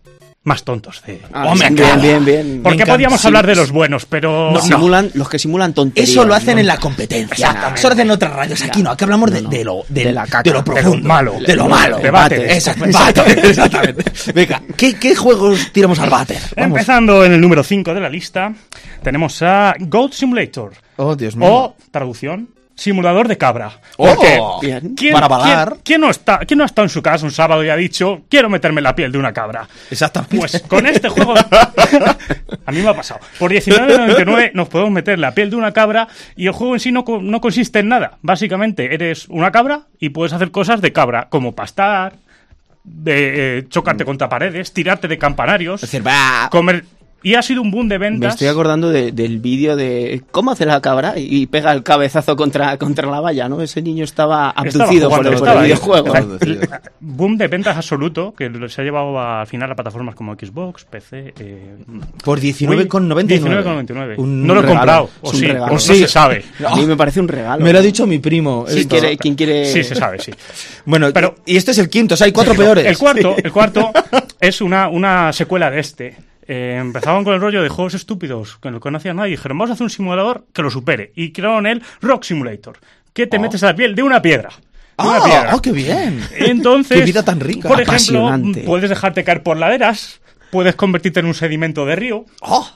[0.44, 1.02] más tontos.
[1.06, 1.20] De...
[1.32, 2.60] Ah, Hombre, bien, bien, bien.
[2.62, 4.76] Porque podíamos Sí, hablar de los buenos, pero Los, no.
[4.76, 6.08] simulan, los que simulan tonterías.
[6.10, 6.60] Eso lo hacen ¿no?
[6.60, 7.50] en la competencia.
[7.74, 8.62] Eso lo hacen en otras radios.
[8.62, 9.56] Aquí no, aquí hablamos de, No, no.
[9.56, 10.42] de lo, De la caca.
[10.44, 11.08] de lo De lo profundo.
[11.08, 11.34] malo.
[11.46, 11.98] De lo malo.
[11.98, 12.52] Debate.
[12.54, 13.48] Exacto, exactamente.
[13.50, 14.04] exactamente.
[14.32, 16.38] Venga, ¿qué, ¿qué juegos tiramos al váter?
[16.56, 16.78] Vamos.
[16.78, 18.54] Empezando en el número 5 de la lista,
[19.02, 20.72] tenemos a Goat Simulator.
[20.96, 21.48] Oh, Dios mío.
[21.52, 23.72] O, traducción, simulador de cabra.
[23.96, 24.94] Oh, bien.
[24.94, 25.68] ¿quién, Para balar.
[25.70, 27.76] quién- quién no está, ¿Quién no ha estado en su casa un sábado y ha
[27.76, 29.68] dicho, quiero meterme en la piel de una cabra?
[29.90, 30.36] Exactamente.
[30.38, 31.34] Pues con este juego,
[32.66, 33.20] a mí me ha pasado.
[33.38, 36.80] Por 19.99 nos podemos meter en la piel de una cabra y el juego en
[36.80, 38.18] sí no, no consiste en nada.
[38.22, 42.14] Básicamente eres una cabra y puedes hacer cosas de cabra, como pastar,
[42.84, 46.02] de eh, chocarte contra paredes, tirarte de campanarios, decir,
[46.50, 46.84] comer...
[47.20, 48.34] Y ha sido un boom de Me ventas.
[48.34, 52.76] estoy acordando de- del vídeo de cómo hace la cabra y pega el cabezazo contra,
[52.78, 53.60] contra la valla, ¿no?
[53.60, 55.64] Ese niño estaba abducido por jugando, el, por estaba el ahí.
[55.72, 56.14] videojuego.
[57.00, 60.84] Boom de ventas absoluto que se ha llevado a- al final a plataformas como Xbox,
[60.84, 61.34] PC.
[61.40, 61.76] Eh,
[62.24, 63.26] Por 19,99.
[63.26, 64.14] 19,99.
[64.18, 65.10] Un No lo he comprado.
[65.22, 65.66] O sí, regalo.
[65.66, 65.98] o no Sí.
[65.98, 66.44] se sabe.
[66.64, 67.64] A mí me parece un regalo.
[67.64, 68.64] Me lo ha dicho mi primo.
[68.64, 68.90] ¿Quién esto.
[68.96, 70.30] quiere, quién quiere- Sí, se sabe, sí.
[70.84, 72.86] Bueno, Pero- y este es el quinto, o sea, hay cuatro peores.
[72.86, 73.90] El cuarto, el cuarto
[74.40, 76.16] es una, una secuela de este.
[76.48, 79.74] Eh, empezaban con el rollo de juegos estúpidos que no conocían nadie dijeron, vamos a
[79.74, 81.12] hacer un simulador que lo supere.
[81.14, 82.78] Y crearon el Rock Simulator,
[83.12, 84.48] que te metes a la piel de una piedra.
[84.96, 85.54] De una Ah, piedra.
[85.54, 86.20] oh, qué bien.
[86.36, 87.68] Entonces, Qué vida tan rica.
[87.68, 88.32] por ejemplo,
[88.64, 92.66] puedes dejarte caer por laderas, puedes convertirte en un sedimento de río, Oh,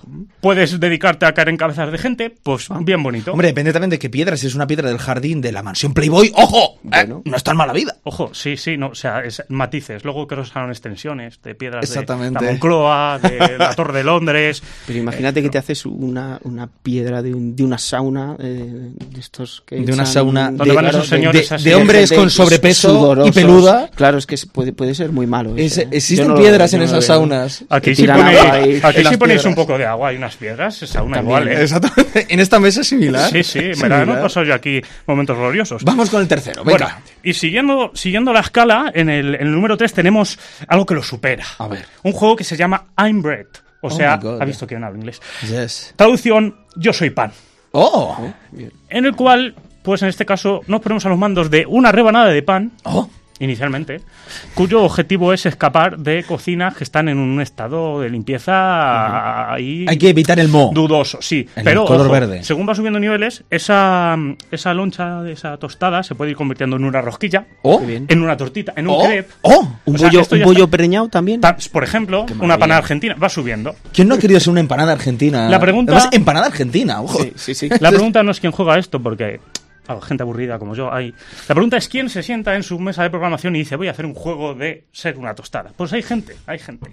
[0.41, 3.33] puedes dedicarte a caer en cabezas de gente, pues bien bonito.
[3.33, 4.37] hombre, depende también de qué piedra.
[4.37, 6.75] Si es una piedra del jardín de la mansión Playboy, ¡ojo!
[6.77, 7.23] Eh, Bueno.
[7.25, 7.97] no es tan mala vida.
[8.05, 10.05] Ojo, sí, sí, no, o sea, es matices.
[10.05, 12.39] Luego creo que usaron extensiones de piedras Exactamente.
[12.41, 14.63] de la Moncloa, de la Torre de Londres.
[14.87, 19.21] Pero imagínate que te haces una, una piedra de, un- de una sauna, eh, de
[19.21, 23.27] estos que De una sauna Donde van esos de- señores de, de hombres con sobrepeso
[23.27, 23.89] y peluda.
[23.95, 25.57] Claro, es que puede, puede ser muy malo.
[25.57, 25.89] Es- ¿eh?
[25.91, 27.62] existen no piedras en no esas saunas.
[27.69, 31.27] Aquí sí ponéis, aquí sí un poco de agua y unas piedras, es aún También,
[31.27, 31.63] igual, ¿eh?
[31.63, 32.27] Exactamente.
[32.33, 33.31] En esta mesa es similar.
[33.31, 35.85] Sí, sí, en verano he pasado yo aquí momentos gloriosos.
[35.85, 36.85] Vamos con el tercero, venga.
[36.87, 40.95] Bueno, y siguiendo, siguiendo la escala, en el, en el número 3 tenemos algo que
[40.95, 41.45] lo supera.
[41.59, 41.85] A ver.
[42.03, 43.47] Un juego que se llama I'm Bread.
[43.81, 45.21] O Oh sea, ha visto que no hablo inglés.
[45.43, 45.93] Yes.
[45.97, 47.33] Traducción, yo soy pan.
[47.73, 48.17] Oh,
[48.89, 52.29] En el cual, pues en este caso, nos ponemos a los mandos de una rebanada
[52.29, 53.11] de pan, oh.
[53.43, 54.01] Inicialmente,
[54.55, 59.99] cuyo objetivo es escapar de cocinas que están en un estado de limpieza ahí Hay
[59.99, 60.71] que evitar el mo.
[60.73, 61.47] dudoso, sí.
[61.57, 62.45] El pero color ojo, verde.
[62.45, 64.17] según va subiendo niveles, esa,
[64.51, 68.37] esa loncha de esa tostada se puede ir convirtiendo en una rosquilla, Oh, en una
[68.37, 69.33] tortita, en un oh, crepe.
[69.43, 69.69] oh.
[69.85, 71.41] Un O sea, bollo, un bollo preñado también.
[71.41, 72.59] Ta- Por ejemplo, una maravilla.
[72.59, 73.75] panada argentina va subiendo.
[73.93, 75.49] ¿Quién no ha querido ser una empanada argentina?
[75.49, 77.23] La pregunta- Además, empanada argentina, ojo.
[77.23, 77.69] Sí, sí, sí.
[77.81, 79.41] La pregunta no es quién juega esto, porque
[79.89, 81.13] a gente aburrida como yo hay.
[81.49, 83.93] La pregunta es quién se sienta en su mesa de programación y dice voy a
[83.93, 85.71] hacer un juego de ser una tostada.
[85.77, 86.91] Pues hay gente, hay gente.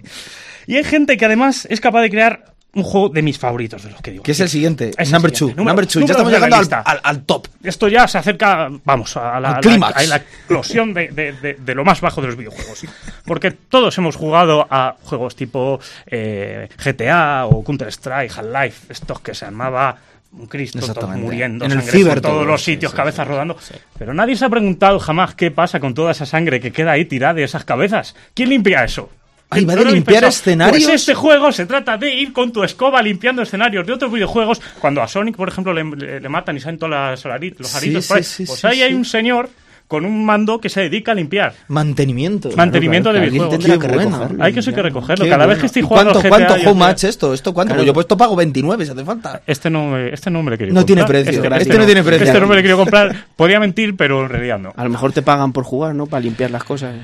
[0.66, 3.90] Y hay gente que además es capaz de crear un juego de mis favoritos, de
[3.90, 4.22] los que digo.
[4.22, 4.90] ¿Qué es el siguiente?
[4.96, 5.56] Es el number siguiente.
[5.56, 5.64] two.
[5.64, 6.00] Number two.
[6.02, 7.48] Ya estamos llegando al, al- al top.
[7.64, 11.74] Esto ya se acerca, vamos, a la, la- a la explosión de, de- de- de
[11.74, 12.84] lo más bajo de los videojuegos.
[13.24, 19.46] Porque todos hemos jugado a juegos tipo eh, GTA o Counter-Strike, Half-Life, estos que se
[19.46, 19.96] armaba
[20.32, 22.44] un Cristo, todos muriendo, En el sangre ciber por todos todo.
[22.44, 23.56] los Sí, sitios, sí, cabezas rodando.
[23.98, 27.04] Pero nadie se ha preguntado jamás qué pasa con toda esa sangre que queda ahí
[27.04, 28.14] tirada de esas cabezas.
[28.34, 29.10] ¿Quién limpia eso?
[29.52, 30.84] Ay, va ¿No de limpiar escenarios.
[30.84, 34.60] Pues este juego se trata de ir con tu escoba limpiando escenarios de otros videojuegos.
[34.80, 37.76] Cuando a Sonic, por ejemplo, le, le- le matan y salen todas las los Sí,
[37.76, 38.22] aritos sí, por ahí.
[38.22, 38.94] sí, pues sí, ahí hay sí.
[38.94, 39.50] un señor
[39.90, 41.52] con un mando que se dedica a limpiar.
[41.66, 42.48] Mantenimiento.
[42.56, 43.58] Mantenimiento claro, de videojuegos.
[43.58, 44.44] tendrá que recogerlo.
[44.44, 45.24] Hay que eso hay que recogerlo.
[45.24, 47.34] Qué Cada vez que estoy ¿Y jugando ¿Cuánto, GTA, cuánto yo te- much esto?
[47.34, 47.74] ¿Esto cuánto?
[47.74, 47.84] Claro.
[47.84, 49.42] Yo pues esto pago 29 si hace falta.
[49.48, 51.24] Este no, me- este no me lo he querido No tiene comprar.
[51.24, 51.42] precio.
[51.42, 52.24] Este, Este no tiene precio.
[52.24, 53.26] Este no me lo he querido comprar.
[53.34, 54.72] Podía mentir, pero en realidad no.
[54.76, 56.06] A lo mejor te pagan por jugar, ¿no?
[56.06, 56.94] Para limpiar las cosas.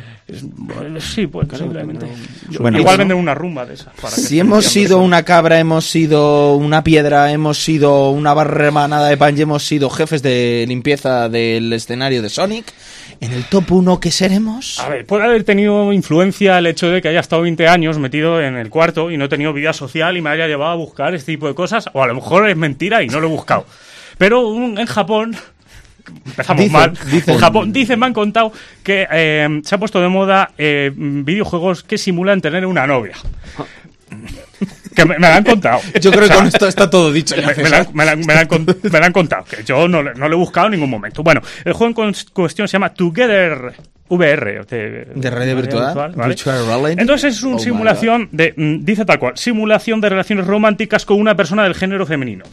[0.42, 2.06] Bueno, Sí, pues posiblemente.
[2.60, 3.94] Bueno, Igual venden una rumba de esas.
[4.00, 5.04] para Si hemos sido eso.
[5.04, 9.64] una cabra, hemos sido una piedra, hemos sido una barra remanada de pan y hemos
[9.66, 12.66] sido jefes de limpieza del escenario de Sonic,
[13.20, 14.78] en el top 1 que seremos...
[14.80, 18.40] A ver, puede haber tenido influencia el hecho de que haya estado 20 años metido
[18.42, 21.14] en el cuarto y no he tenido vida social y me haya llevado a buscar
[21.14, 23.64] este tipo de cosas, o a lo mejor es mentira y no lo he buscado.
[24.18, 25.36] Pero un- en Japón,
[26.26, 27.34] empezamos Dicen, mal, dicen.
[27.34, 31.82] en Japón, dicen, me han contado que eh, se ha puesto de moda eh, videojuegos
[31.84, 33.14] que simulan tener una novia.
[34.94, 35.80] Que me, me lo han contado.
[36.00, 37.34] Yo creo O que con esto está todo dicho.
[37.36, 37.94] ya, me, me la, César.
[37.94, 38.46] me la- me la han,
[39.00, 41.22] la contado, que yo no, no lo he buscado en ningún momento.
[41.22, 43.74] Bueno, el juego en cuestión se llama Together
[44.08, 44.64] VR.
[44.64, 46.14] De, De virtual.
[46.98, 51.04] Entonces es Oh una my simulación de, mm, dice tal cual, simulación de relaciones románticas
[51.04, 52.44] con una persona del género femenino.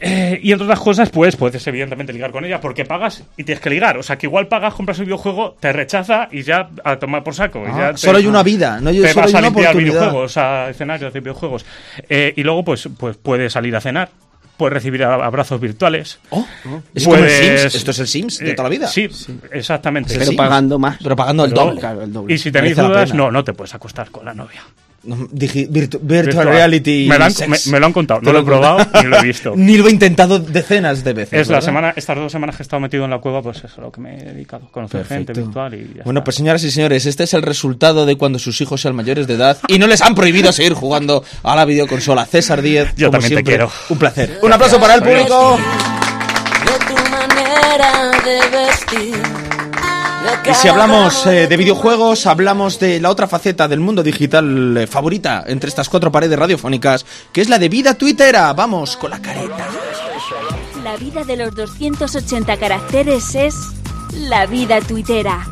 [0.00, 3.60] Eh, y entre otras cosas, pues puedes evidentemente ligar con ella porque pagas y tienes
[3.62, 3.98] que ligar.
[3.98, 7.34] O sea, que igual pagas, compras el videojuego, te rechaza y ya a tomar por
[7.34, 7.60] saco.
[7.66, 9.38] y Ah, ya te- solo hay una vida, no hay- te solo vas hay a
[9.38, 11.66] una limpiar videojuegos, a escenarios de videojuegos.
[12.08, 14.08] Eh, y luego, pues, pues puedes salir a cenar,
[14.56, 16.18] puedes recibir a- abrazos virtuales.
[16.30, 16.46] Oh,
[16.94, 17.74] es como el Puedes- Sims.
[17.74, 18.86] Esto es el Sims de Eh, toda la vida.
[18.86, 19.08] Sí,
[19.52, 20.14] exactamente.
[20.14, 20.36] Pero sí.
[20.36, 20.96] pagando más.
[21.02, 21.80] Pero pagando el Pero- doble.
[21.80, 22.34] Claro, el doble.
[22.34, 24.62] Y si tenéis dudas, no, no te puedes acostar con la novia.
[25.08, 26.48] Virtu- virtual, Virtual.
[26.48, 27.06] reality.
[27.08, 27.66] Me lo han, sex.
[27.66, 29.52] me- me lo han contado, no lo he probado ni lo he visto.
[29.56, 31.40] Ni lo he intentado decenas de veces.
[31.40, 33.66] Es la semana, estas dos semanas que he estado metido en la cueva, pues eso
[33.68, 34.68] es a lo que me he dedicado.
[34.70, 36.24] Conocer gente virtual y ya Bueno, está.
[36.24, 39.34] pues señoras y señores, este es el resultado de cuando sus hijos sean mayores de
[39.34, 42.26] edad y no les han prohibido seguir jugando a la videoconsola.
[42.26, 43.70] César Díez, Yo como también te quiero.
[43.88, 44.38] Un placer.
[44.42, 45.58] Un aplauso para el público.
[46.64, 49.37] de tu manera de vestir.
[50.50, 54.86] Y si hablamos eh, de videojuegos, hablamos de la otra faceta del mundo digital eh,
[54.86, 58.52] favorita entre estas cuatro paredes radiofónicas, que es la de vida tuitera.
[58.52, 59.68] Vamos con la careta.
[60.82, 63.54] La vida de los 280 caracteres es
[64.14, 65.46] la vida tuitera.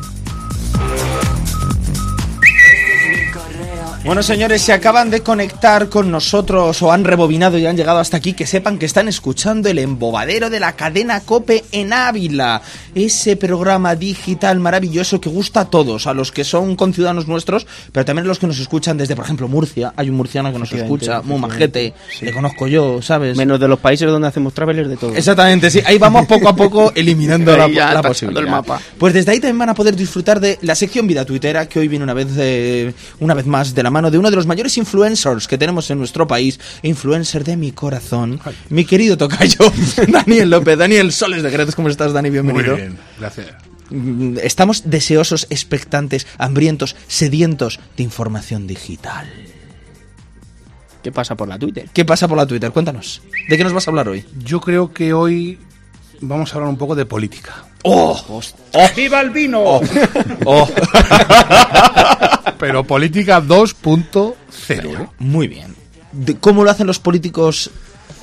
[4.07, 8.15] Bueno, señores, si acaban de conectar con nosotros o han rebobinado y han llegado hasta
[8.15, 12.61] aquí, que sepan que están escuchando el embobadero de la cadena Cope en Ávila.
[12.95, 18.05] Ese programa digital maravilloso que gusta a todos, a los que son conciudadanos nuestros, pero
[18.05, 19.91] también a los que nos escuchan desde, por ejemplo, Murcia.
[19.97, 23.35] Hay un murciano que nos escucha, muy majete, le conozco yo, ¿sabes?
[23.35, 25.13] Menos de los países donde hacemos travelers de todo.
[25.15, 25.81] Exactamente, sí.
[25.85, 28.41] Ahí vamos poco a poco eliminando la, la posibilidad.
[28.41, 28.79] el mapa.
[28.97, 31.89] Pues desde ahí también van a poder disfrutar de la sección Vida Tuitera, que hoy
[31.89, 34.77] viene una vez, eh, una vez más de la mano de uno de los mayores
[34.77, 39.71] influencers que tenemos en nuestro país, influencer de mi corazón, mi querido tocayo,
[40.07, 40.77] Daniel López.
[40.77, 42.29] Daniel Soles de Gretes, ¿cómo estás, Dani?
[42.29, 42.75] Muy Bienvenido.
[42.75, 43.47] bien, gracias.
[43.89, 49.27] Mm, Estamos deseosos, expectantes, hambrientos, sedientos de información digital.
[51.03, 51.89] ¿Qué pasa por la Twitter?
[51.93, 52.71] ¿Qué pasa por la Twitter?
[52.71, 53.21] Cuéntanos.
[53.49, 54.25] ¿De qué nos vas a hablar hoy?
[54.43, 55.57] Yo creo que hoy
[56.19, 57.63] vamos a hablar un poco de política.
[57.89, 58.41] ¡Oh!
[58.95, 59.61] ¡Viva el vino!
[59.63, 59.81] ¡Oh!
[60.45, 60.67] ¡Oh!
[62.59, 64.35] Pero política 2.0.
[64.69, 65.07] ¿eh?
[65.19, 65.75] Muy bien.
[66.11, 67.69] De- ¿Cómo lo hacen los políticos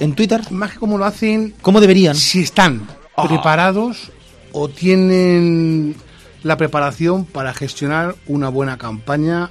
[0.00, 0.40] en Twitter?
[0.50, 2.14] Más que como lo hacen, ¿Cómo deberían?
[2.16, 2.86] si están
[3.28, 4.10] preparados
[4.52, 5.94] o tienen
[6.42, 9.50] la preparación para gestionar una buena campaña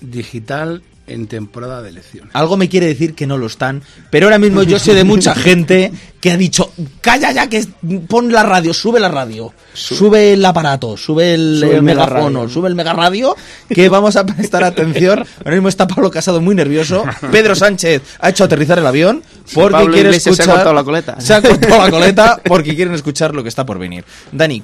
[0.00, 2.30] digital en temporada de elecciones.
[2.34, 5.34] Algo me quiere decir que no lo están, pero ahora mismo yo sé de mucha
[5.34, 7.64] gente que ha dicho, calla ya, que
[8.08, 12.06] pon la radio, sube la radio, sube el aparato, sube el, Sube el el mega
[12.06, 12.54] megafono, radio.
[12.54, 13.36] sube el mega radio,
[13.68, 15.24] que vamos a prestar atención.
[15.38, 17.04] Ahora mismo está Pablo Casado muy nervioso.
[17.30, 19.22] Pedro Sánchez ha hecho aterrizar el avión
[19.54, 20.54] porque quiere Iglesias se ha escuchar...
[20.56, 21.20] cortado la coleta.
[21.20, 24.04] Se ha cortado la coleta porque quieren escuchar lo que está por venir.
[24.32, 24.62] Dani,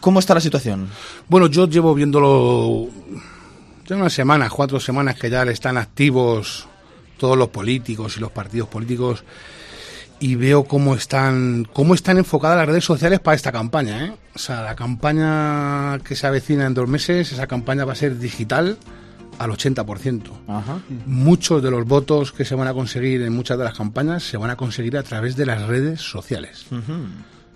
[0.00, 0.88] ¿cómo está la situación?
[1.28, 2.88] Bueno, yo llevo viéndolo
[3.84, 6.66] ya unas semanas, cuatro semanas que ya están activos
[7.18, 9.24] todos los políticos y los partidos políticos
[10.20, 14.12] y veo cómo están cómo están enfocadas las redes sociales para esta campaña, ¿eh?
[14.34, 18.18] O sea, la campaña que se avecina en dos meses, esa campaña va a ser
[18.18, 18.78] digital
[19.38, 20.22] al 80%.
[21.06, 24.36] Muchos de los votos que se van a conseguir en muchas de las campañas se
[24.36, 26.66] van a conseguir a través de las redes sociales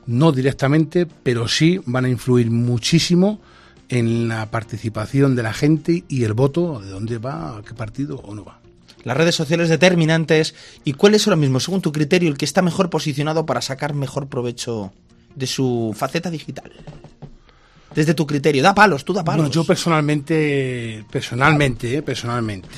[0.08, 3.40] no directamente, pero sí van a influir muchísimo
[3.88, 8.16] en la participación de la gente y el voto de dónde va, a qué partido
[8.18, 8.60] o no va.
[9.04, 12.62] Las redes sociales determinantes y cuál es ahora mismo, según tu criterio, el que está
[12.62, 14.92] mejor posicionado para sacar mejor provecho
[15.34, 16.72] de su faceta digital.
[17.94, 19.46] Desde tu criterio, da palos, tú da palos.
[19.46, 22.68] Bueno, yo personalmente, personalmente, eh, personalmente,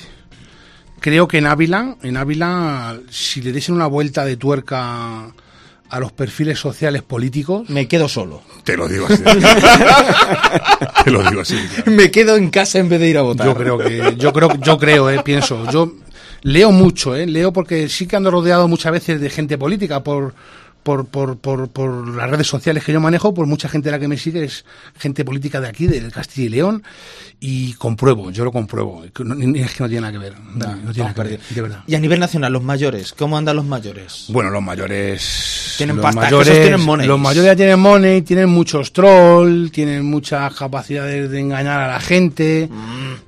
[1.00, 5.34] creo que en Ávila, en Ávila, si le diesen una vuelta de tuerca
[5.90, 8.42] a los perfiles sociales políticos, Me quedo solo.
[8.64, 9.22] te lo digo así.
[11.04, 11.56] te lo digo así.
[11.56, 11.90] claro.
[11.92, 13.46] Me quedo en casa en vez de ir a votar.
[13.46, 15.92] Yo creo que, yo creo, yo creo, eh, pienso, yo
[16.42, 20.34] leo mucho, eh, leo porque sí que ando rodeado muchas veces de gente política por,
[20.82, 23.98] por, por, por, por las redes sociales que yo manejo, por mucha gente a la
[23.98, 24.64] que me sigue es
[24.98, 26.82] gente política de aquí, del Castilla y León,
[27.38, 30.92] y compruebo, yo lo compruebo, no- es que no tiene nada que ver, no, no
[30.92, 31.84] tiene nada que ver, de verdad.
[31.86, 34.26] Y a nivel nacional, los mayores, ¿cómo andan los mayores?
[34.28, 35.74] Bueno, los mayores.
[35.76, 37.06] Tienen los pasta, mayores, esos tienen money.
[37.06, 42.00] Los mayores ya tienen money, tienen muchos troll, tienen muchas capacidades de engañar a la
[42.00, 42.68] gente.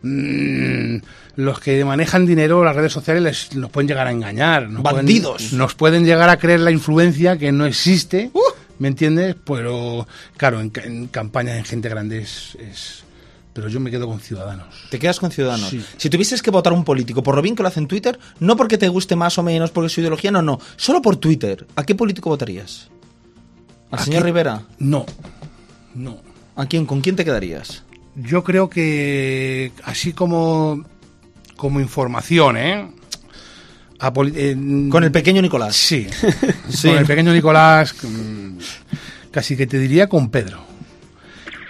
[0.03, 0.97] Mm,
[1.37, 4.69] los que manejan dinero, las redes sociales, les, nos pueden llegar a engañar.
[4.69, 5.43] Nos Bandidos.
[5.43, 8.31] Pueden, nos pueden llegar a creer la influencia que no existe.
[8.79, 9.37] ¿Me entiendes?
[9.45, 13.05] Pero, claro, en, en campaña en gente grande es, es-
[13.53, 14.67] Pero yo me quedo con ciudadanos.
[14.91, 15.69] Te quedas con Ciudadanos.
[15.69, 15.85] Sí.
[15.99, 18.19] Si tuvieses que votar a un político por lo bien que lo hace en Twitter,
[18.41, 20.59] no porque te guste más o menos, porque su ideología, no, no.
[20.77, 21.67] Solo por Twitter.
[21.77, 22.89] ¿A qué político votarías?
[23.91, 24.27] ¿Al ¿A señor qué?
[24.27, 24.63] Rivera?
[24.79, 25.05] No.
[25.95, 26.21] No.
[26.57, 26.87] ¿A quién?
[26.87, 27.83] ¿Con quién te quedarías?
[28.17, 30.83] Yo creo que así como
[31.63, 32.89] como información, ¿eh?
[34.01, 34.57] A poli- eh,
[34.91, 35.77] Con el pequeño Nicolás.
[35.77, 36.09] sí,
[36.69, 36.89] Sí.
[36.89, 38.57] con el pequeño Nicolás, mm,
[39.31, 40.61] casi que te diría con Pedro.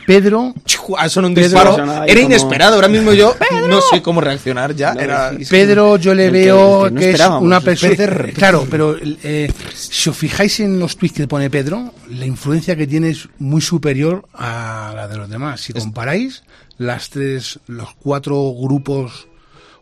[0.06, 1.74] Pedro, Chiu, ah, Son un disparo.
[1.76, 2.74] Era como- inesperado.
[2.76, 3.36] Ahora mismo yo
[3.68, 4.94] no sé cómo reaccionar ya.
[4.98, 5.30] Era...
[5.50, 7.94] Pedro yo le que- veo que no que, es una persona...
[8.34, 12.86] Claro, pero eh, si os fijáis en los tweets que pone Pedro, la influencia que
[12.86, 15.60] tiene es muy superior a la de los demás.
[15.60, 16.42] Si comparáis
[16.78, 19.28] las tres, los cuatro grupos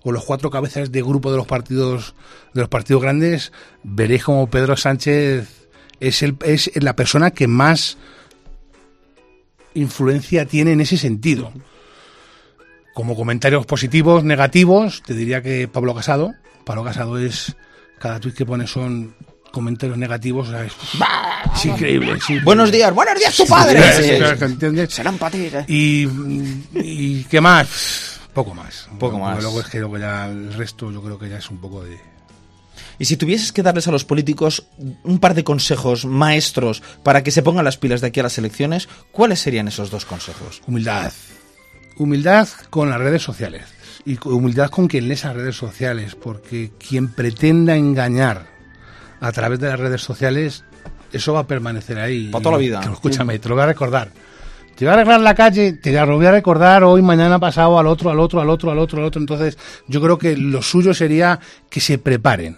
[0.02, 2.14] o los cuatro cabezas de grupo de los partidos
[2.54, 5.68] de los partidos grandes, veréis como Pedro Sánchez
[6.00, 7.98] es el es la persona que más
[9.74, 11.52] influencia tiene en ese sentido.
[12.94, 16.34] Como comentarios positivos, negativos, te diría que Pablo Casado.
[16.64, 17.56] Pablo Casado es.
[17.98, 19.14] Cada tuit que pone son
[19.52, 20.48] comentarios negativos.
[20.48, 20.72] o sea, es,
[21.54, 22.12] es increíble.
[22.12, 22.44] es increíble.
[22.44, 23.82] Buenos días, buenos días, tu padre.
[23.92, 24.92] sí, sí, ¿entiendes?
[24.92, 25.68] Serán patitas.
[25.68, 26.06] Y,
[26.74, 28.88] y qué más, poco más.
[28.98, 29.42] Poco más.
[29.42, 32.00] Luego es que luego ya el resto yo creo que ya es un poco de...
[32.98, 34.66] Y si tuvieses que darles a los políticos
[35.04, 38.38] un par de consejos maestros para que se pongan las pilas de aquí a las
[38.38, 40.62] elecciones, ¿cuáles serían esos dos consejos?
[40.66, 41.12] Humildad.
[41.96, 43.64] Humildad con las redes sociales.
[44.04, 46.14] Y humildad con quien lee esas redes sociales.
[46.14, 48.46] Porque quien pretenda engañar
[49.20, 50.64] a través de las redes sociales,
[51.12, 52.28] eso va a permanecer ahí.
[52.28, 52.80] Pa' toda la vida.
[52.80, 54.10] Pero escúchame, te lo voy a recordar.
[54.80, 57.86] Te voy a arreglar la calle, te lo voy a recordar hoy, mañana, pasado, al
[57.86, 59.20] otro, al otro, al otro, al otro, al otro.
[59.20, 61.38] Entonces, yo creo que lo suyo sería
[61.68, 62.56] que se preparen.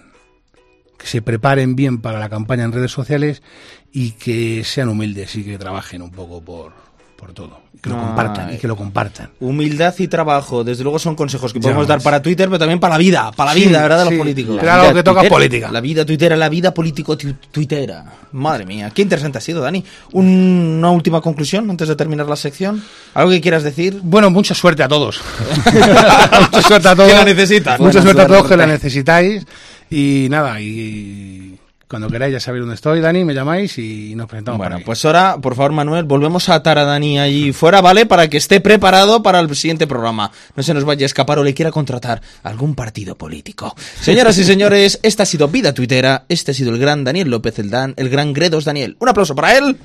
[0.96, 3.42] Que se preparen bien para la campaña en redes sociales
[3.90, 6.74] y que sean humildes y que trabajen un poco por,
[7.22, 7.60] por todo.
[7.80, 8.02] Que lo Ay.
[8.02, 9.30] compartan, y que lo compartan.
[9.38, 12.94] Humildad y trabajo, desde luego son consejos que podemos dar para Twitter, pero también para
[12.94, 13.98] la vida, para la Sí, vida, ¿verdad?
[13.98, 14.58] De los políticos.
[14.60, 15.70] Algo vida que toca tuitera, política.
[15.70, 18.04] La vida tuitera, la vida político tu- tuitera.
[18.32, 19.84] Madre mía, qué interesante ha sido, Dani.
[20.12, 22.82] Un- una última conclusión antes de terminar la sección.
[23.14, 24.00] ¿Algo que quieras decir?
[24.02, 25.20] Bueno, mucha suerte a todos.
[26.52, 27.08] mucha suerte a todos.
[27.08, 27.72] Que la necesitan.
[27.80, 28.54] Mucha Buena suerte a todos suerte.
[28.54, 29.46] que la necesitáis.
[29.90, 31.51] Y nada, y
[31.92, 34.56] cuando queráis ya sabéis dónde estoy, Dani, me llamáis y nos presentamos.
[34.56, 38.06] Bueno, pues ahora, por favor, Manuel, volvemos a atar a Dani allí fuera, ¿vale?
[38.06, 40.32] Para que esté preparado para el siguiente programa.
[40.56, 43.76] No se nos vaya a escapar o le quiera contratar a algún partido político.
[44.00, 46.24] Señoras y señores, esta ha sido Vida Tuitera.
[46.30, 48.96] Este ha sido el gran Daniel López, el Dan, el gran Gredos Daniel.
[48.98, 49.76] Un aplauso para él.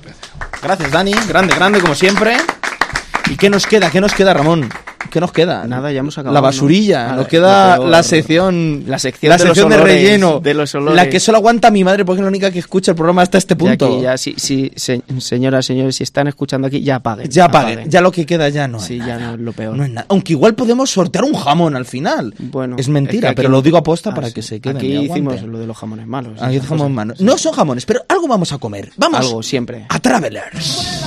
[0.62, 1.12] Gracias, Dani.
[1.28, 2.38] Grande, grande, como siempre.
[3.30, 3.90] ¿Y qué nos queda?
[3.90, 4.70] ¿Qué nos queda, Ramón?
[5.10, 5.64] ¿Qué nos queda?
[5.66, 6.44] Nada, ya hemos acabado, La ¿no?
[6.46, 7.12] basurilla.
[7.14, 7.88] Nos queda peor.
[7.88, 8.84] la sección.
[8.86, 10.40] La sección la de los sección de, relleno.
[10.40, 10.96] de los olores.
[10.96, 13.38] La que solo aguanta mi madre porque es la única que escucha el programa hasta
[13.38, 13.86] este Ya punto.
[13.86, 17.28] aquí, ya, sí, sí, se- señoras, señores, si están escuchando aquí, ya apaguen.
[17.30, 19.26] Ya pague, ya lo que queda ya no Sí, es ya nada.
[19.28, 19.76] no es lo peor.
[19.76, 20.06] No es nada.
[20.10, 22.34] Aunque igual podemos sortear un jamón al final.
[22.38, 24.34] Bueno, es mentira, que pero lo digo aposta Ah, para sí.
[24.34, 24.76] que se quede.
[24.78, 26.40] Aquí hicimos lo de los jamones malos.
[26.42, 26.90] Aquí cosas.
[26.90, 27.14] mano.
[27.18, 28.90] No son jamones, pero algo vamos a comer.
[28.96, 29.86] Vamos Algo, siempre.
[29.88, 31.02] a Travelers.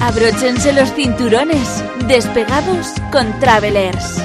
[0.00, 1.84] Abróchense los cinturones.
[2.08, 4.22] Despegados con Travelers.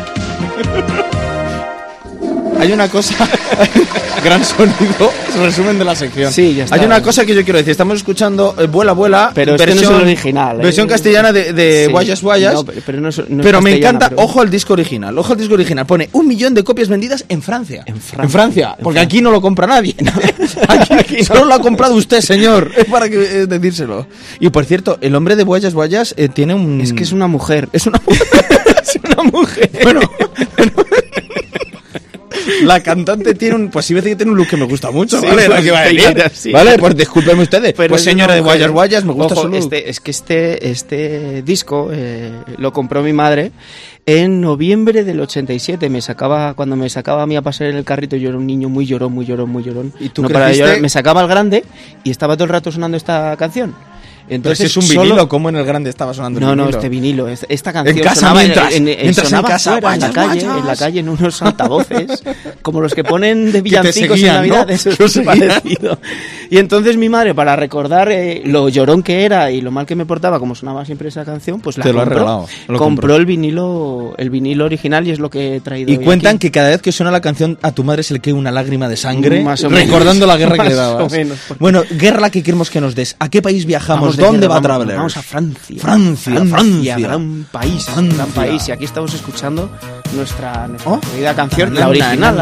[2.60, 3.16] Hay una cosa.
[4.24, 5.12] Gran sonido.
[5.42, 6.32] Resumen de la sección.
[6.32, 6.76] Sí, ya está.
[6.76, 7.72] Hay una cosa que yo quiero decir.
[7.72, 9.32] Estamos escuchando eh, Vuela, Vuela.
[9.36, 10.64] Pero este no es el original, ¿eh?
[10.64, 11.92] Versión castellana de, de Sí.
[11.92, 12.54] Guayas Guayas.
[12.54, 15.34] No, pero- pero no es- no pero me encanta, pero- ojo al disco original, ojo
[15.34, 15.86] al disco original.
[15.86, 17.84] Pone un millón de copias vendidas en Francia.
[17.86, 18.76] En Francia.
[18.78, 19.02] En porque Francia.
[19.02, 19.96] aquí no lo compra nadie.
[20.70, 22.72] aquí, solo lo ha comprado usted, señor.
[22.78, 24.08] Es para que, eh, decírselo.
[24.40, 26.80] Y por cierto, el hombre de Guayas Guayas eh, tiene un.
[26.80, 27.68] Es que es una mujer.
[27.74, 28.28] Es una mujer.
[28.84, 29.70] es una mujer.
[29.84, 30.00] Bueno.
[32.64, 33.70] La cantante tiene un.
[33.70, 35.46] Pues sí, que tiene un look que me gusta mucho, Sí, ¿vale?
[35.48, 36.32] pues, que iba a decir.
[36.34, 36.52] sí.
[36.52, 37.74] Vale, pues discúlpenme ustedes.
[37.74, 38.42] Pero pues señora de.
[38.42, 39.58] Guayas Guayas, me gusta Ojo, su look.
[39.58, 43.52] este- es que este, este disco eh, lo compró mi madre
[44.06, 45.90] en noviembre del 87.
[45.90, 48.46] Me sacaba, cuando me sacaba a mí a pasar en el carrito, yo era un
[48.48, 49.94] niño muy llorón, muy llorón, muy llorón.
[50.00, 50.58] ¿Y tú no creciste?
[50.60, 50.82] llorar.
[50.82, 51.64] Me sacaba al grande
[52.04, 53.74] y estaba todo el rato sonando esta canción.
[54.30, 56.90] Entonces, es un solo- vinilo, ¿cómo en el grande estaba sonando el No, no, este
[56.90, 57.28] vinilo.
[57.28, 60.58] es- Esta canción casa sonaba mientras- en, mientras en casa, fuera, en la calle, vayas.
[60.60, 62.24] en la calle en unos altavoces,
[62.62, 64.74] como los que ponen de villancicos seguían, en Navidad, ¿no?
[64.74, 66.00] eso es parecido.
[66.50, 69.96] Y entonces mi madre, para recordar eh, lo llorón que era y lo mal que
[69.96, 72.16] me portaba, como sonaba siempre esa canción, pues la Te lo compró.
[72.20, 75.92] regalado, lo compró el vinilo, el vinilo original y es lo que he traído.
[75.92, 76.48] Y hoy cuentan aquí.
[76.48, 78.88] que cada vez que suena la canción a tu madre se le cae una lágrima
[78.88, 79.86] de sangre Más o menos.
[79.88, 81.12] recordando la guerra que le Más o dabas.
[81.12, 83.16] menos, porque- Bueno, guerra la que queremos que nos des.
[83.20, 84.13] ¿A qué país viajamos?
[84.16, 84.98] De ¿Dónde va vamos- Travelers?
[84.98, 85.78] Vamos a Francia.
[85.82, 86.98] Francia, Francia.
[87.00, 88.16] gran país, Francia.
[88.18, 88.68] gran país.
[88.68, 89.70] Y aquí estamos escuchando
[90.14, 91.00] nuestra, nuestra Oh.
[91.36, 92.38] canción, la na, original,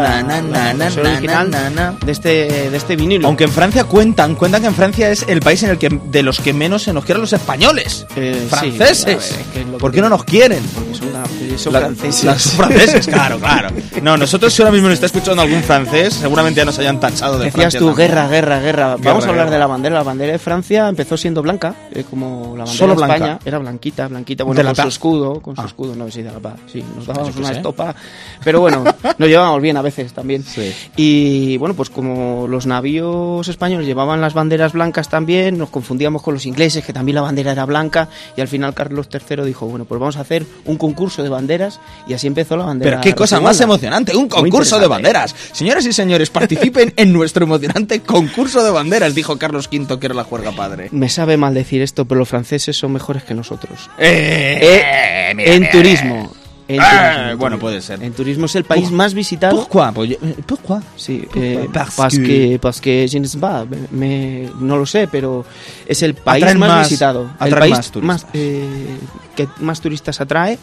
[2.06, 3.28] de este de este vinilo.
[3.28, 6.24] Aunque en Francia cuentan, cuentan que en Francia es el país en el que de
[6.24, 8.06] los que menos se nos quieren los españoles.
[8.16, 9.04] Eh, sí, franceses.
[9.06, 10.64] claro, es que es lo ¿Por que- qué no nos quieren?
[10.74, 12.24] Porque son, una- son La- franceses.
[12.24, 13.70] las- franceses, claro, claro.
[14.02, 17.34] No, nosotros si ahora mismo nos está escuchando algún francés, seguramente ya nos hayan tachado
[17.38, 18.08] de Decías Francia tú, también.
[18.10, 18.96] guerra, guerra, guerra.
[19.00, 19.52] Vamos a hablar guerra.
[19.56, 19.96] de la bandera.
[19.96, 23.16] La bandera de Francia empezó siendo blanca, eh, como la bandera Solo de blanca.
[23.16, 23.40] España.
[23.46, 24.44] Era blanquita, blanquita.
[24.44, 25.66] Bueno, con su escudo, con su Ah.
[25.66, 25.96] escudo.
[25.96, 26.54] No, sí, de la paz.
[26.72, 27.96] Sí, nos dábamos yo estopa.
[28.44, 28.84] Pero bueno,
[29.18, 30.44] nos llevábamos bien a veces también.
[30.44, 30.74] Sí.
[30.96, 36.34] Y bueno, pues como los navíos españoles llevaban las banderas blancas también, nos confundíamos con
[36.34, 38.10] los ingleses, que también la bandera era blanca.
[38.36, 41.80] Y al final Carlos III dijo, bueno, pues vamos a hacer un concurso de banderas.
[42.08, 43.00] Y así empezó la bandera.
[43.00, 45.36] Pero qué cosa más emocionante, un concurso de banderas.
[45.52, 50.16] Señoras y señores, participen en nuestro emocionante concurso de banderas, dijo Carlos V, que era
[50.16, 50.90] la juerga padre.
[50.92, 53.90] Me sabe mal decir esto, pero los franceses son mejores que nosotros.
[53.98, 55.72] Eh, Eh, mira, en mira.
[55.72, 56.32] turismo.
[56.76, 58.02] En Ah, bueno, puede ser.
[58.04, 59.56] En turismo es el país más visitado.
[59.56, 59.92] Pourquoi?
[59.94, 60.80] Pues yo- Pourquoi?
[60.96, 61.42] Sí, Pourquoi?
[61.44, 65.08] eh, Parce parce que- que, parce que je ne sais pas, me- no lo sé,
[65.08, 65.44] pero
[65.88, 67.30] es el país más, más- visitado.
[67.40, 68.28] El país más turistas.
[68.34, 68.98] eh,
[69.36, 70.58] que más turistas atrae.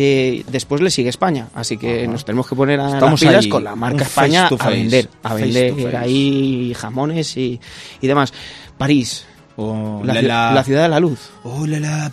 [0.00, 3.44] eh, después le sigue España, así que nos tenemos que poner a Estamos las pilas
[3.44, 5.96] ahí, con la marca face España a face, vender, a face vender to face.
[5.96, 7.60] ahí jamones y,
[8.00, 8.32] y demás.
[8.78, 9.24] París,
[9.58, 10.52] La, la, ci- la.
[10.52, 11.18] la ciudad de la luz.
[11.42, 12.10] Oh, la,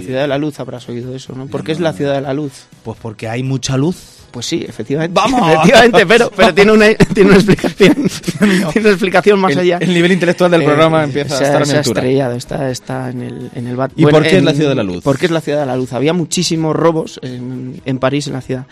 [0.00, 1.46] ciudad de la luz, habrás oído eso, ¿no?
[1.48, 2.52] ¿Por qué es la ciudad de la luz?
[2.84, 3.96] Pues porque hay mucha luz.
[4.30, 5.14] Pues sí, efectivamente.
[5.14, 5.40] ¡Vamos!
[5.52, 7.94] Efectivamente, pero, pero tiene, una, tiene una explicación.
[8.38, 9.78] tiene una explicación más el, allá.
[9.80, 12.00] el nivel intelectual del Eh, programa empieza se a estar se ha altura.
[12.02, 14.68] estrellado, está, está en el, en el bat- ¿Y por qué es en- la ciudad
[14.68, 15.02] de la luz?
[15.02, 15.92] ¿Por qué es la ciudad de la luz?
[15.94, 18.66] Había muchísimos robos en, en París, en la ciudad.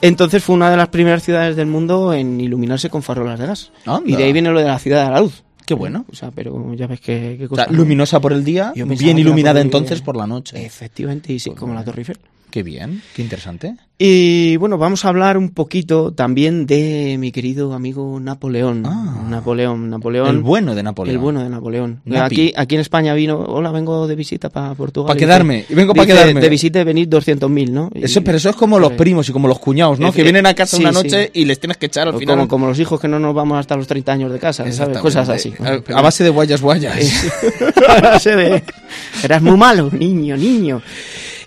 [0.00, 3.70] Entonces fue una de las primeras ciudades del mundo en iluminarse con farolas de gas.
[3.84, 4.02] Anda.
[4.06, 5.42] Y de ahí viene lo de la ciudad de la luz.
[5.66, 6.04] Qué bueno.
[6.10, 9.20] O sea, pero ya ves qué, qué O sea, luminosa por el día, bien que
[9.20, 10.64] iluminada entonces por la noche.
[10.64, 12.18] Efectivamente, y sí, como la Torre Eiffel.
[12.52, 13.74] Qué bien, qué interesante.
[13.98, 18.82] Y bueno, vamos a hablar un poquito también de mi querido amigo Napoleón.
[18.84, 19.24] Ah.
[19.26, 20.28] Napoleón, Napoleón.
[20.28, 21.14] El bueno de Napoleón.
[21.14, 22.02] El bueno de Napoleón.
[22.04, 22.34] Napi.
[22.34, 25.06] Aquí, aquí en España vino, hola, vengo de visita para Portugal.
[25.08, 26.40] Pa' Dice- quedarme, y vengo pa' dice, quedarme.
[26.42, 27.90] De visita venid 200.000, ¿no?
[27.94, 30.08] Y- Eso, pero eso es como los Pues, primos y como los cuñados, ¿no?
[30.08, 30.96] Eh, que vienen a casa sí, una sí.
[31.04, 32.36] noche y les tienes que echar al o final.
[32.36, 34.98] Como, como los hijos que no nos vamos hasta los 30 años de casa, ¿sabes?
[34.98, 35.54] Cosas así.
[35.60, 36.96] A, a base de guayas guayas.
[37.88, 38.62] A base de-
[39.22, 40.82] Eras muy malo, niño, niño.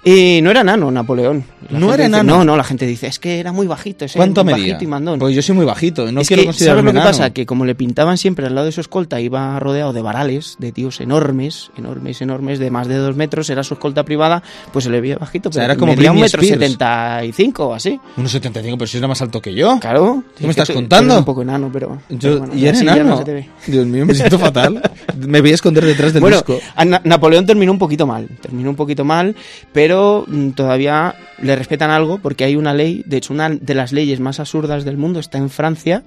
[0.08, 1.43] Y no era nano Napoleón.
[1.70, 2.38] La ¿No era dice- enano?
[2.38, 4.06] No, no, la gente dice, es que era muy bajito.
[4.06, 4.78] ese ¿Cuánto medía?
[4.80, 5.18] y mandón.
[5.18, 7.32] Pues yo soy muy bajito, no es quiero que, ¿sabes lo que pasa?
[7.32, 10.72] Que como le pintaban siempre al lado de su escolta, iba rodeado de varales, de
[10.72, 14.91] tíos enormes, enormes, enormes, de más de dos metros, era su escolta privada, pues se
[14.91, 17.99] le veía bajito, sea, pero era como medía un metro setenta y cinco o así.
[18.18, 19.80] 1,75, pero si era más alto que yo.
[19.80, 20.24] Claro.
[20.38, 21.18] ¿Qué me estás contando?
[21.18, 21.97] un poco enano, pero...
[22.10, 23.18] Yo, bueno, y era no enano.
[23.18, 23.49] se te ve.
[23.66, 24.82] Dios mío, me siento fatal.
[25.18, 26.60] Me voy a esconder detrás del bueno, disco.
[26.86, 29.36] Na- Napoleón terminó un poquito mal, terminó un poquito mal,
[29.74, 29.94] pero
[30.27, 34.19] mm, todavía le respetan algo porque hay una ley, de hecho una de las leyes
[34.19, 36.03] más absurdas del mundo está en Francia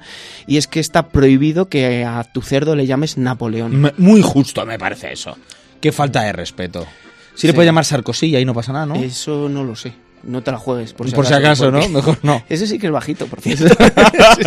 [0.47, 3.81] y es que está prohibido que a tu cerdo le llames Napoleón.
[3.81, 5.37] Me- Muy justo me parece eso.
[5.81, 6.87] Qué falta de respeto.
[7.35, 8.97] Si le puede llamar Sarkozy y ahí no pasa nada, ¿no?
[8.97, 9.93] Eso no lo sé,
[10.25, 11.89] no te la juegues por si Por si acaso, ¿no?
[11.89, 12.43] Mejor no.
[12.49, 13.67] Ese sí que es bajito, por cierto.
[13.67, 13.77] Ese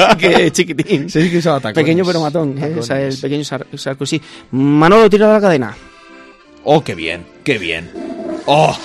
[0.10, 1.10] sí que es chiquitín.
[1.10, 1.76] Sí, que usaba tacones.
[1.76, 2.62] Pequeño pero matón, ¿eh?
[2.62, 2.78] Tacones.
[2.80, 4.22] O sea, el pequeño Sar- Sarkozy.
[4.52, 5.74] Manolo, tira la cadena.
[6.66, 7.90] Oh, qué bien, qué bien.
[8.46, 8.76] Oh,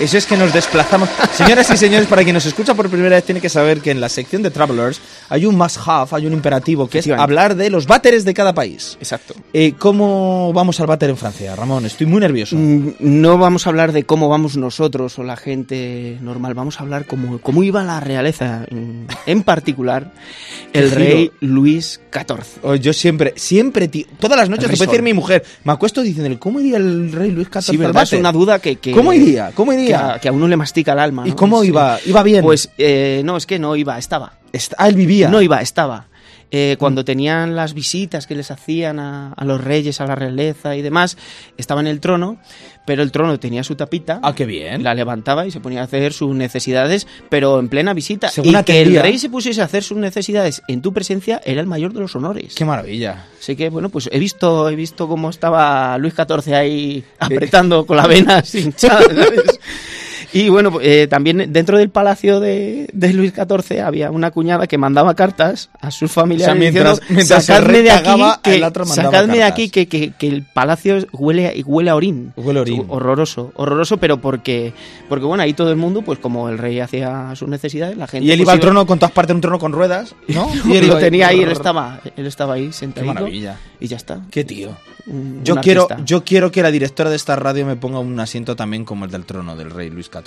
[0.00, 1.08] eso es que nos desplazamos.
[1.36, 4.00] Señoras y señores, para quien nos escucha por primera vez, tiene que saber que en
[4.00, 5.00] la sección de Travelers
[5.30, 8.52] hay un must have, hay un imperativo, que es hablar de los váteres de cada
[8.54, 8.96] país.
[9.00, 9.34] Exacto.
[9.52, 11.84] Eh, ¿Cómo vamos al váter en Francia, Ramón?
[11.86, 12.56] Estoy muy nervioso.
[12.56, 16.82] Mm, No vamos a hablar de cómo vamos nosotros o la gente normal, vamos a
[16.82, 20.12] hablar cómo, cómo iba la realeza, en, en particular
[20.72, 21.30] el rey.
[21.40, 22.62] Luis XIV.
[22.62, 26.02] Oh, yo siempre, siempre, tío, todas las noches te puede decir mi mujer, me acuesto
[26.02, 28.02] diciéndole, ¿cómo iría el rey Luis XIV Sí, ¿verdad?
[28.02, 28.76] Es una duda que...
[28.76, 29.52] que- ¿Cómo iría?
[29.54, 30.14] ¿Cómo iría vivía?
[30.14, 31.24] a, que a uno le mastica el alma.
[31.26, 31.36] ¿Y ¿no?
[31.36, 31.68] cómo Sí.
[31.68, 31.98] iba?
[32.06, 32.42] ¿Iba bien?
[32.42, 34.32] Pues eh, no, es que no iba, estaba.
[34.76, 35.28] Ah, él vivía.
[35.28, 36.06] No iba, estaba.
[36.50, 40.76] Eh, cuando tenían las visitas que les hacían a, a los reyes, a la realeza
[40.76, 41.18] y demás,
[41.58, 42.38] estaba en el trono,
[42.86, 44.18] pero el trono tenía su tapita.
[44.22, 44.82] Ah, qué bien.
[44.82, 48.30] La levantaba y se ponía a hacer sus necesidades, pero en plena visita.
[48.30, 51.60] Según y que el rey se pusiese a hacer sus necesidades en tu presencia era
[51.60, 52.54] el mayor de los honores.
[52.54, 53.26] Qué maravilla.
[53.38, 57.98] Así que, bueno, pues he visto, he visto cómo estaba Luis XIV ahí apretando con
[57.98, 59.60] la vena hinchada, ¿sabes?
[60.32, 64.76] Y bueno, eh, también dentro del palacio de, de Luis XIV había una cuñada que
[64.78, 68.58] mandaba cartas a sus familiares O sea, mientras- diciendo, mientras el sacadme de aquí, que,
[68.86, 69.52] sacadme de cartas".
[69.52, 72.32] aquí que, que- que el palacio huele, a- huele a orín.
[72.36, 72.84] Huele a orín.
[72.88, 74.72] Horroroso, horroroso, pero porque,
[75.08, 78.26] porque bueno, ahí todo el mundo, pues como el rey hacía sus necesidades, la gente...
[78.26, 80.50] Y él pues, iba al trono con todas partes, un trono con ruedas, ¿no?
[80.66, 83.14] Y él lo tenía ahí, él estaba, él estaba ahí Qué sentadito.
[83.14, 83.56] maravilla.
[83.80, 84.20] Y ya está.
[84.30, 84.76] Qué tío.
[85.06, 86.04] Un- Yo quiero, artista.
[86.04, 89.10] yo quiero que la directora de esta radio me ponga un asiento también como el
[89.10, 90.17] del trono del rey Luis XIV.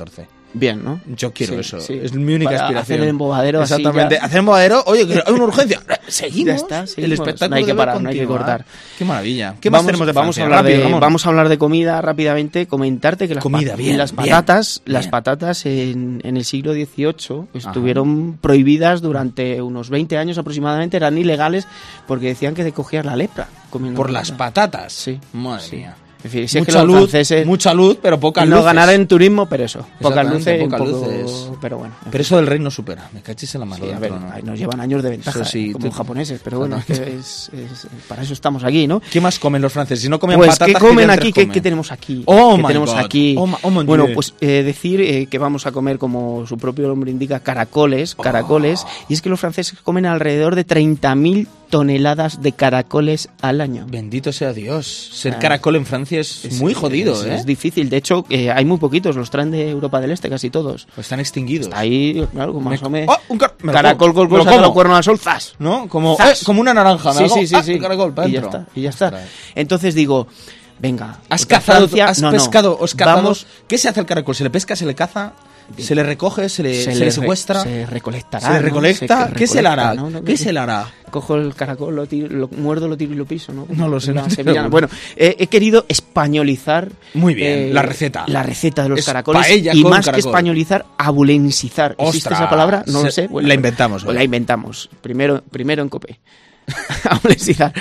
[0.53, 0.99] Bien, ¿no?
[1.15, 1.79] Yo quiero Sí, eso.
[1.79, 1.97] sí.
[2.03, 2.81] Es mi única Para aspiración.
[2.95, 4.15] hacer el embobadero así Exactamente.
[4.15, 4.25] ya.
[4.25, 4.83] Hacer embobadero.
[4.85, 5.79] Oye, que hay una urgencia.
[6.09, 6.45] Seguimos.
[6.51, 7.13] Ya está, el seguimos.
[7.19, 8.65] espectáculo No hay que parar, no hay que cortar.
[8.97, 9.55] Qué maravilla.
[9.61, 12.01] ¿Qué más vamos, tenemos de vamos a hablar Rápido, de vamos a hablar de comida
[12.01, 15.11] rápidamente comentarte que las, Comida, bien, las bien, patatas las bien.
[15.11, 21.65] patatas en, en el siglo XVIII estuvieron prohibidas durante unos 20 años aproximadamente eran ilegales
[22.07, 24.91] porque decían que te cogías la lepra comiendo Por las patatas.
[24.91, 25.17] Sí.
[25.31, 25.75] Madre Sí.
[25.77, 25.95] mía.
[26.23, 28.65] En fin, si es que mucha, los luz, franceses mucha luz, pero poca no luz.
[28.65, 31.49] ganar en turismo pero eso pocas luces poco- luces.
[31.59, 33.09] pero bueno en Pero eso del rey no supera.
[33.13, 33.85] Me cachis en la mano.
[33.85, 37.49] Sí, nos llevan años de ventaja, sí, eh, como japoneses, pero bueno, es que es-
[37.53, 39.01] es- para eso estamos aquí, ¿no?
[39.11, 40.03] ¿Qué más comen los franceses?
[40.03, 41.31] Si no comen Pues, patatas, ¿qué comen aquí?
[41.33, 41.51] ¿Qué, comen?
[41.53, 42.23] qué tenemos aquí?
[42.25, 42.99] Oh, ¿Qué my tenemos God.
[42.99, 43.35] aquí?
[43.37, 47.09] Oh, oh, bueno, pues eh, decir eh, que vamos a comer, como su propio nombre
[47.11, 48.21] indica, caracoles, Oh.
[48.23, 53.87] caracoles, y es que los franceses comen alrededor de 30.000 toneladas de caracoles al año.
[53.89, 55.09] Bendito sea Dios.
[55.13, 55.39] Ser Ah.
[55.39, 57.33] caracol en Francia es, muy jodido, es, ¿eh?
[57.35, 60.51] es difícil, de hecho, eh, hay muy poquitos, los traen de Europa del Este, casi
[60.51, 60.85] todos.
[60.93, 61.69] Pues están extinguidos.
[61.73, 63.15] Ahí, claro, más Me- o menos.
[63.17, 64.73] ¡Oh, un car- me lo Caracol, como, gol, gol, saca como.
[64.73, 65.55] cuernos al sol, ¡zas!
[65.57, 65.87] ¿No?
[65.87, 67.13] Como, eh, como una naranja.
[67.13, 67.63] Sí, sí, sí, ¡ah!
[67.63, 67.79] sí.
[67.79, 69.05] caracol, pa' y ya está, y ya está.
[69.05, 69.29] Ostras.
[69.55, 70.27] Entonces digo,
[70.79, 71.19] venga.
[71.29, 73.17] ¿Has cazado, Francia- has no, no, pescado, os cazado?
[73.17, 74.35] Vamos, ¿Qué se hace al caracol?
[74.35, 75.31] ¿Se le pesca, se le caza?
[75.77, 77.61] ¿Se le recoge, se le, se le secuestra?
[77.61, 78.45] se recolectará.
[78.47, 78.65] ¿Se le ¿no?
[78.65, 79.27] recolecta?
[79.29, 79.95] Se- ¿Qué se le hará?
[80.25, 80.87] ¿Qué se le hará?
[81.09, 83.67] Cojo el caracol, lo, tiro- lo muerdo, lo tiro y lo piso, ¿no?
[83.69, 84.23] No lo sé, no
[84.69, 86.89] Bueno, eh, he querido españolizar.
[87.13, 88.23] Muy bien, eh, la receta.
[88.27, 89.45] La receta de los Es caracoles.
[89.73, 91.95] y más que españolizar, abulenicizar.
[91.99, 92.39] ¿Existe ¡Ostras!
[92.39, 92.83] esa palabra?
[92.87, 93.27] No lo sé.
[93.27, 94.89] Bueno, la inventamos pues la inventamos.
[95.01, 96.19] Primero, primero en copé.
[97.09, 97.73] abulenicizar.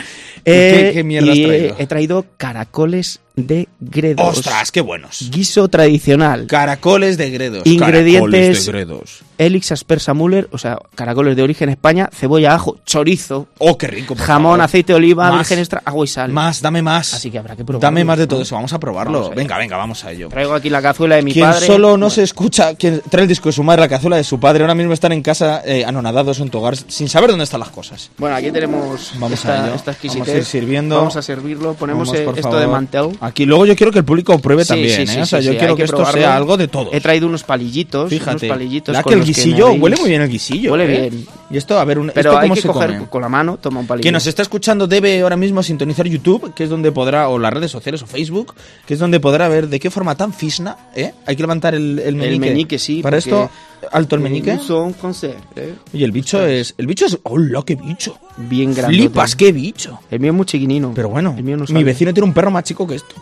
[0.45, 1.77] qué- qué mierda has eh, traído?
[1.79, 4.39] He traído caracoles de gredos.
[4.39, 5.29] ¡Ostras, qué buenos!
[5.31, 6.47] Guiso tradicional.
[6.47, 7.65] Caracoles de gredos.
[7.67, 9.21] Ingredientes- Caracoles de gredos.
[9.39, 14.15] Elix aspersa Müller, o sea, caracoles de origen España, cebolla, ajo, chorizo, ¡Oh, qué rico!
[14.15, 14.61] jamón, favor.
[14.61, 15.39] aceite de oliva, Más.
[15.39, 16.31] virgen extra, agua y sal.
[16.31, 17.15] Más, dame más.
[17.15, 17.81] Así que habrá que probarlo.
[17.81, 18.55] Dame más de todo eso.
[18.57, 19.21] Vamos a probarlo.
[19.23, 20.29] Vamos venga, venga, vamos a ello.
[20.29, 21.67] Traigo aquí la cazuela de mi Quien padre.
[21.67, 24.25] solo no Bueno, se escucha, quien trae el disco de su madre, la cazuela de
[24.25, 27.45] su padre, ahora mismo están en casa eh, anonadados en tu hogar sin saber dónde
[27.45, 28.11] están las cosas.
[28.19, 29.75] Bueno, aquí tenemos Vamos esta, a ello.
[29.77, 29.97] esta.
[30.07, 30.97] Vamos a ir sirviendo.
[30.97, 31.73] Vamos a servirlo.
[31.73, 32.61] Ponemos Vamos, eh, esto favor.
[32.61, 33.19] de mantel.
[33.21, 35.07] Aquí luego yo quiero que el público pruebe Sí, también, sí, ¿eh?
[35.07, 36.89] sí, o sea, yo quiero que, que esto sea algo de todos.
[36.93, 38.09] He traído unos palillitos.
[38.09, 40.73] Fíjate, unos palillitos la con que el guisillo huele muy bien el guisillo.
[40.73, 41.11] Huele ¿eh?
[41.11, 41.27] bien.
[41.51, 43.07] Y esto, a ver, un, Pero ¿esto hay que coger come?
[43.09, 44.03] con la mano, toma un palillo.
[44.03, 47.53] Quien nos está escuchando debe ahora mismo sintonizar YouTube, que es donde podrá, o las
[47.53, 48.55] redes sociales o Facebook,
[48.87, 51.13] que es donde podrá ver de qué forma tan fisna, ¿eh?
[51.27, 52.35] Hay que levantar el, el meñique.
[52.35, 53.03] El meñique, sí.
[53.03, 53.51] Para esto,
[53.93, 54.59] alto el meñique.
[55.01, 55.75] Concert, ¿eh?
[55.93, 58.17] Y el bicho es, el bicho es, ¡hola, qué bicho!
[58.49, 58.97] Bien grande.
[58.97, 60.01] Flipas, qué bicho.
[60.11, 60.93] El mío es muy chiquinino.
[60.95, 63.15] Pero bueno, el mío no mi vecino tiene un perro más chico que esto.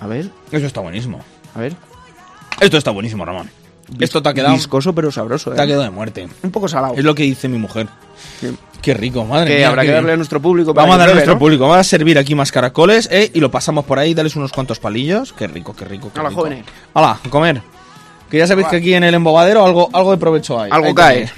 [0.00, 1.20] A ver, Eso está buenísimo.
[1.54, 1.74] a ver.
[2.60, 3.50] Esto está buenísimo, Ramón.
[4.00, 5.66] Esto te ha quedado, Viscoso pero sabroso, te ha ¿eh?
[5.68, 6.28] quedado de muerte.
[6.42, 6.94] Un poco salado.
[6.96, 7.86] Es lo que dice mi mujer.
[8.40, 8.48] Sí.
[8.82, 9.68] Qué rico, madre que mía.
[9.68, 10.74] habrá que darle a nuestro público.
[10.74, 11.38] para Vamos a que dar a nuestro ¿no?
[11.38, 11.62] público.
[11.64, 14.12] Vamos a servir aquí más caracoles eh, y lo pasamos por ahí.
[14.14, 15.32] Dales unos cuantos palillos.
[15.32, 16.10] Qué rico, qué rico.
[16.12, 16.40] Qué Hola, rico.
[16.42, 16.64] jóvenes.
[16.94, 17.62] Hola, a comer.
[18.30, 20.70] Que ya sabéis que aquí en el embobadero algo, algo de provecho hay.
[20.72, 21.30] Algo Ahí cae.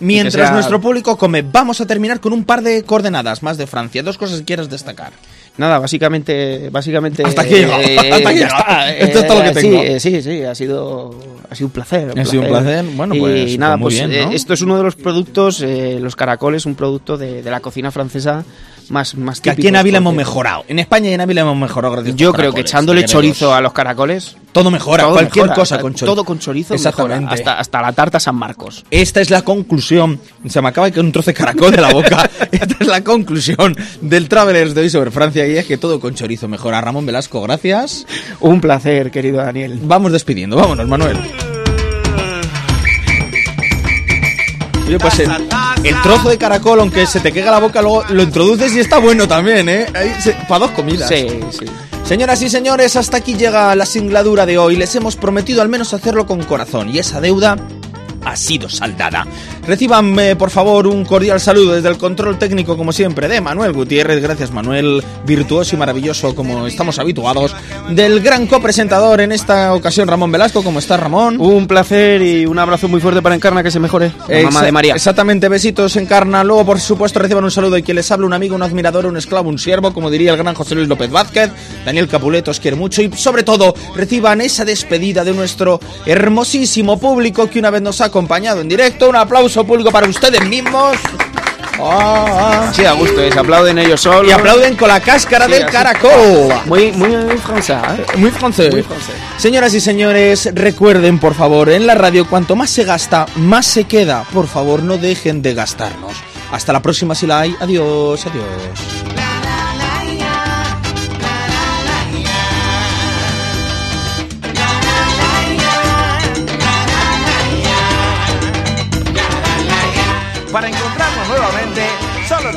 [0.00, 3.66] Mientras sea- nuestro público come, vamos a terminar con un par de coordenadas más de
[3.66, 4.02] Francia.
[4.02, 5.12] Dos cosas que quieras destacar.
[5.58, 7.22] Nada, básicamente, básicamente.
[7.24, 7.82] Hasta aquí llegado,
[8.12, 9.82] hasta aquí ya está, Esto es todo lo que sí, tengo.
[9.82, 11.18] eh, Sí, sí, ha sido,
[11.48, 12.12] ha sido un placer.
[12.18, 12.84] Ha sido un placer.
[12.94, 14.32] Bueno, pues, y nada, pues muy pues bien, eh, ¿no?
[14.32, 17.90] esto es uno de los productos, eh, los caracoles, un producto de, de la cocina
[17.90, 18.44] francesa
[18.90, 20.64] más, más Que aquí típicos, en Ávila hemos mejorado.
[20.68, 23.72] En España y en Ávila hemos mejorado gracias Yo creo que echándole chorizo a los
[23.72, 24.36] caracoles.
[24.52, 25.04] Todo mejora.
[25.04, 26.06] todo cualquier mejora, cosa con chorizo.
[26.06, 27.20] Todo con chorizo Exactamente.
[27.20, 28.84] mejora, hasta, hasta la tarta San Marcos.
[28.90, 30.20] Esta es la conclusión.
[30.48, 32.30] Se me acaba de un trozo de caracol de la boca.
[32.50, 36.14] Esta es la conclusión del Travelers de hoy sobre Francia y es que todo con
[36.14, 36.80] chorizo mejora.
[36.80, 38.06] Ramón Velasco, gracias.
[38.40, 39.78] Un placer, querido Daniel.
[39.82, 40.56] Vamos despidiendo.
[40.56, 41.18] Vámonos, Manuel.
[44.86, 45.28] Oye, pues el,
[45.88, 48.98] el trozo de caracol, aunque se te quega la boca, luego lo introduces y está
[48.98, 49.86] bueno también, ¿eh?
[50.48, 51.08] Para dos comidas.
[51.08, 51.66] Sí, sí.
[52.04, 54.76] Señoras y señores, hasta aquí llega la singladura de hoy.
[54.76, 57.56] Les hemos prometido al menos hacerlo con corazón y esa deuda
[58.24, 59.26] ha sido saldada.
[59.66, 64.22] Reciban, por favor, un cordial saludo desde el control técnico, como siempre, de Manuel Gutiérrez.
[64.22, 65.02] Gracias, Manuel.
[65.26, 67.54] Virtuoso y maravilloso, como estamos habituados.
[67.90, 70.62] Del gran copresentador en esta ocasión, Ramón Velasco.
[70.62, 71.40] ¿Cómo estás, Ramón?
[71.40, 74.12] Un placer y un abrazo muy fuerte para Encarna, que se mejore.
[74.28, 74.94] La mamá de María.
[74.94, 76.44] Exactamente, besitos Encarna.
[76.44, 79.16] Luego, por supuesto, reciban un saludo y quien les habla, un amigo, un admirador, un
[79.16, 81.50] esclavo, un siervo, como diría el gran José Luis López Vázquez.
[81.84, 87.50] Daniel Capuleto os quiere mucho y, sobre todo, reciban esa despedida de nuestro hermosísimo público
[87.50, 89.08] que una vez nos ha acompañado en directo.
[89.08, 90.96] Un aplauso público para ustedes mismos.
[91.78, 92.24] Ah,
[92.68, 92.72] ah.
[92.74, 94.30] Sí, a gusto, eh, se aplauden ellos solos.
[94.30, 96.48] Y aplauden con la cáscara Sí, del caracol.
[96.66, 98.16] Muy, muy francés, ¿eh?
[98.16, 98.72] Muy francés.
[98.72, 99.14] Muy francés.
[99.36, 103.84] Señoras y señores, recuerden, por favor, en la radio, cuanto más se gasta, más se
[103.84, 104.24] queda.
[104.32, 106.12] Por favor, no dejen de gastarnos.
[106.50, 107.54] Hasta la próxima si la hay.
[107.60, 109.35] Adiós, adiós.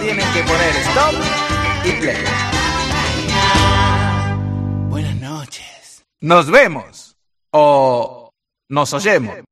[0.10, 1.14] Tienen que poner stop
[1.86, 2.18] y play.
[4.89, 6.03] Buenas noches.
[6.20, 7.16] Nos vemos.
[7.51, 8.32] O
[8.70, 9.49] nos oyemos.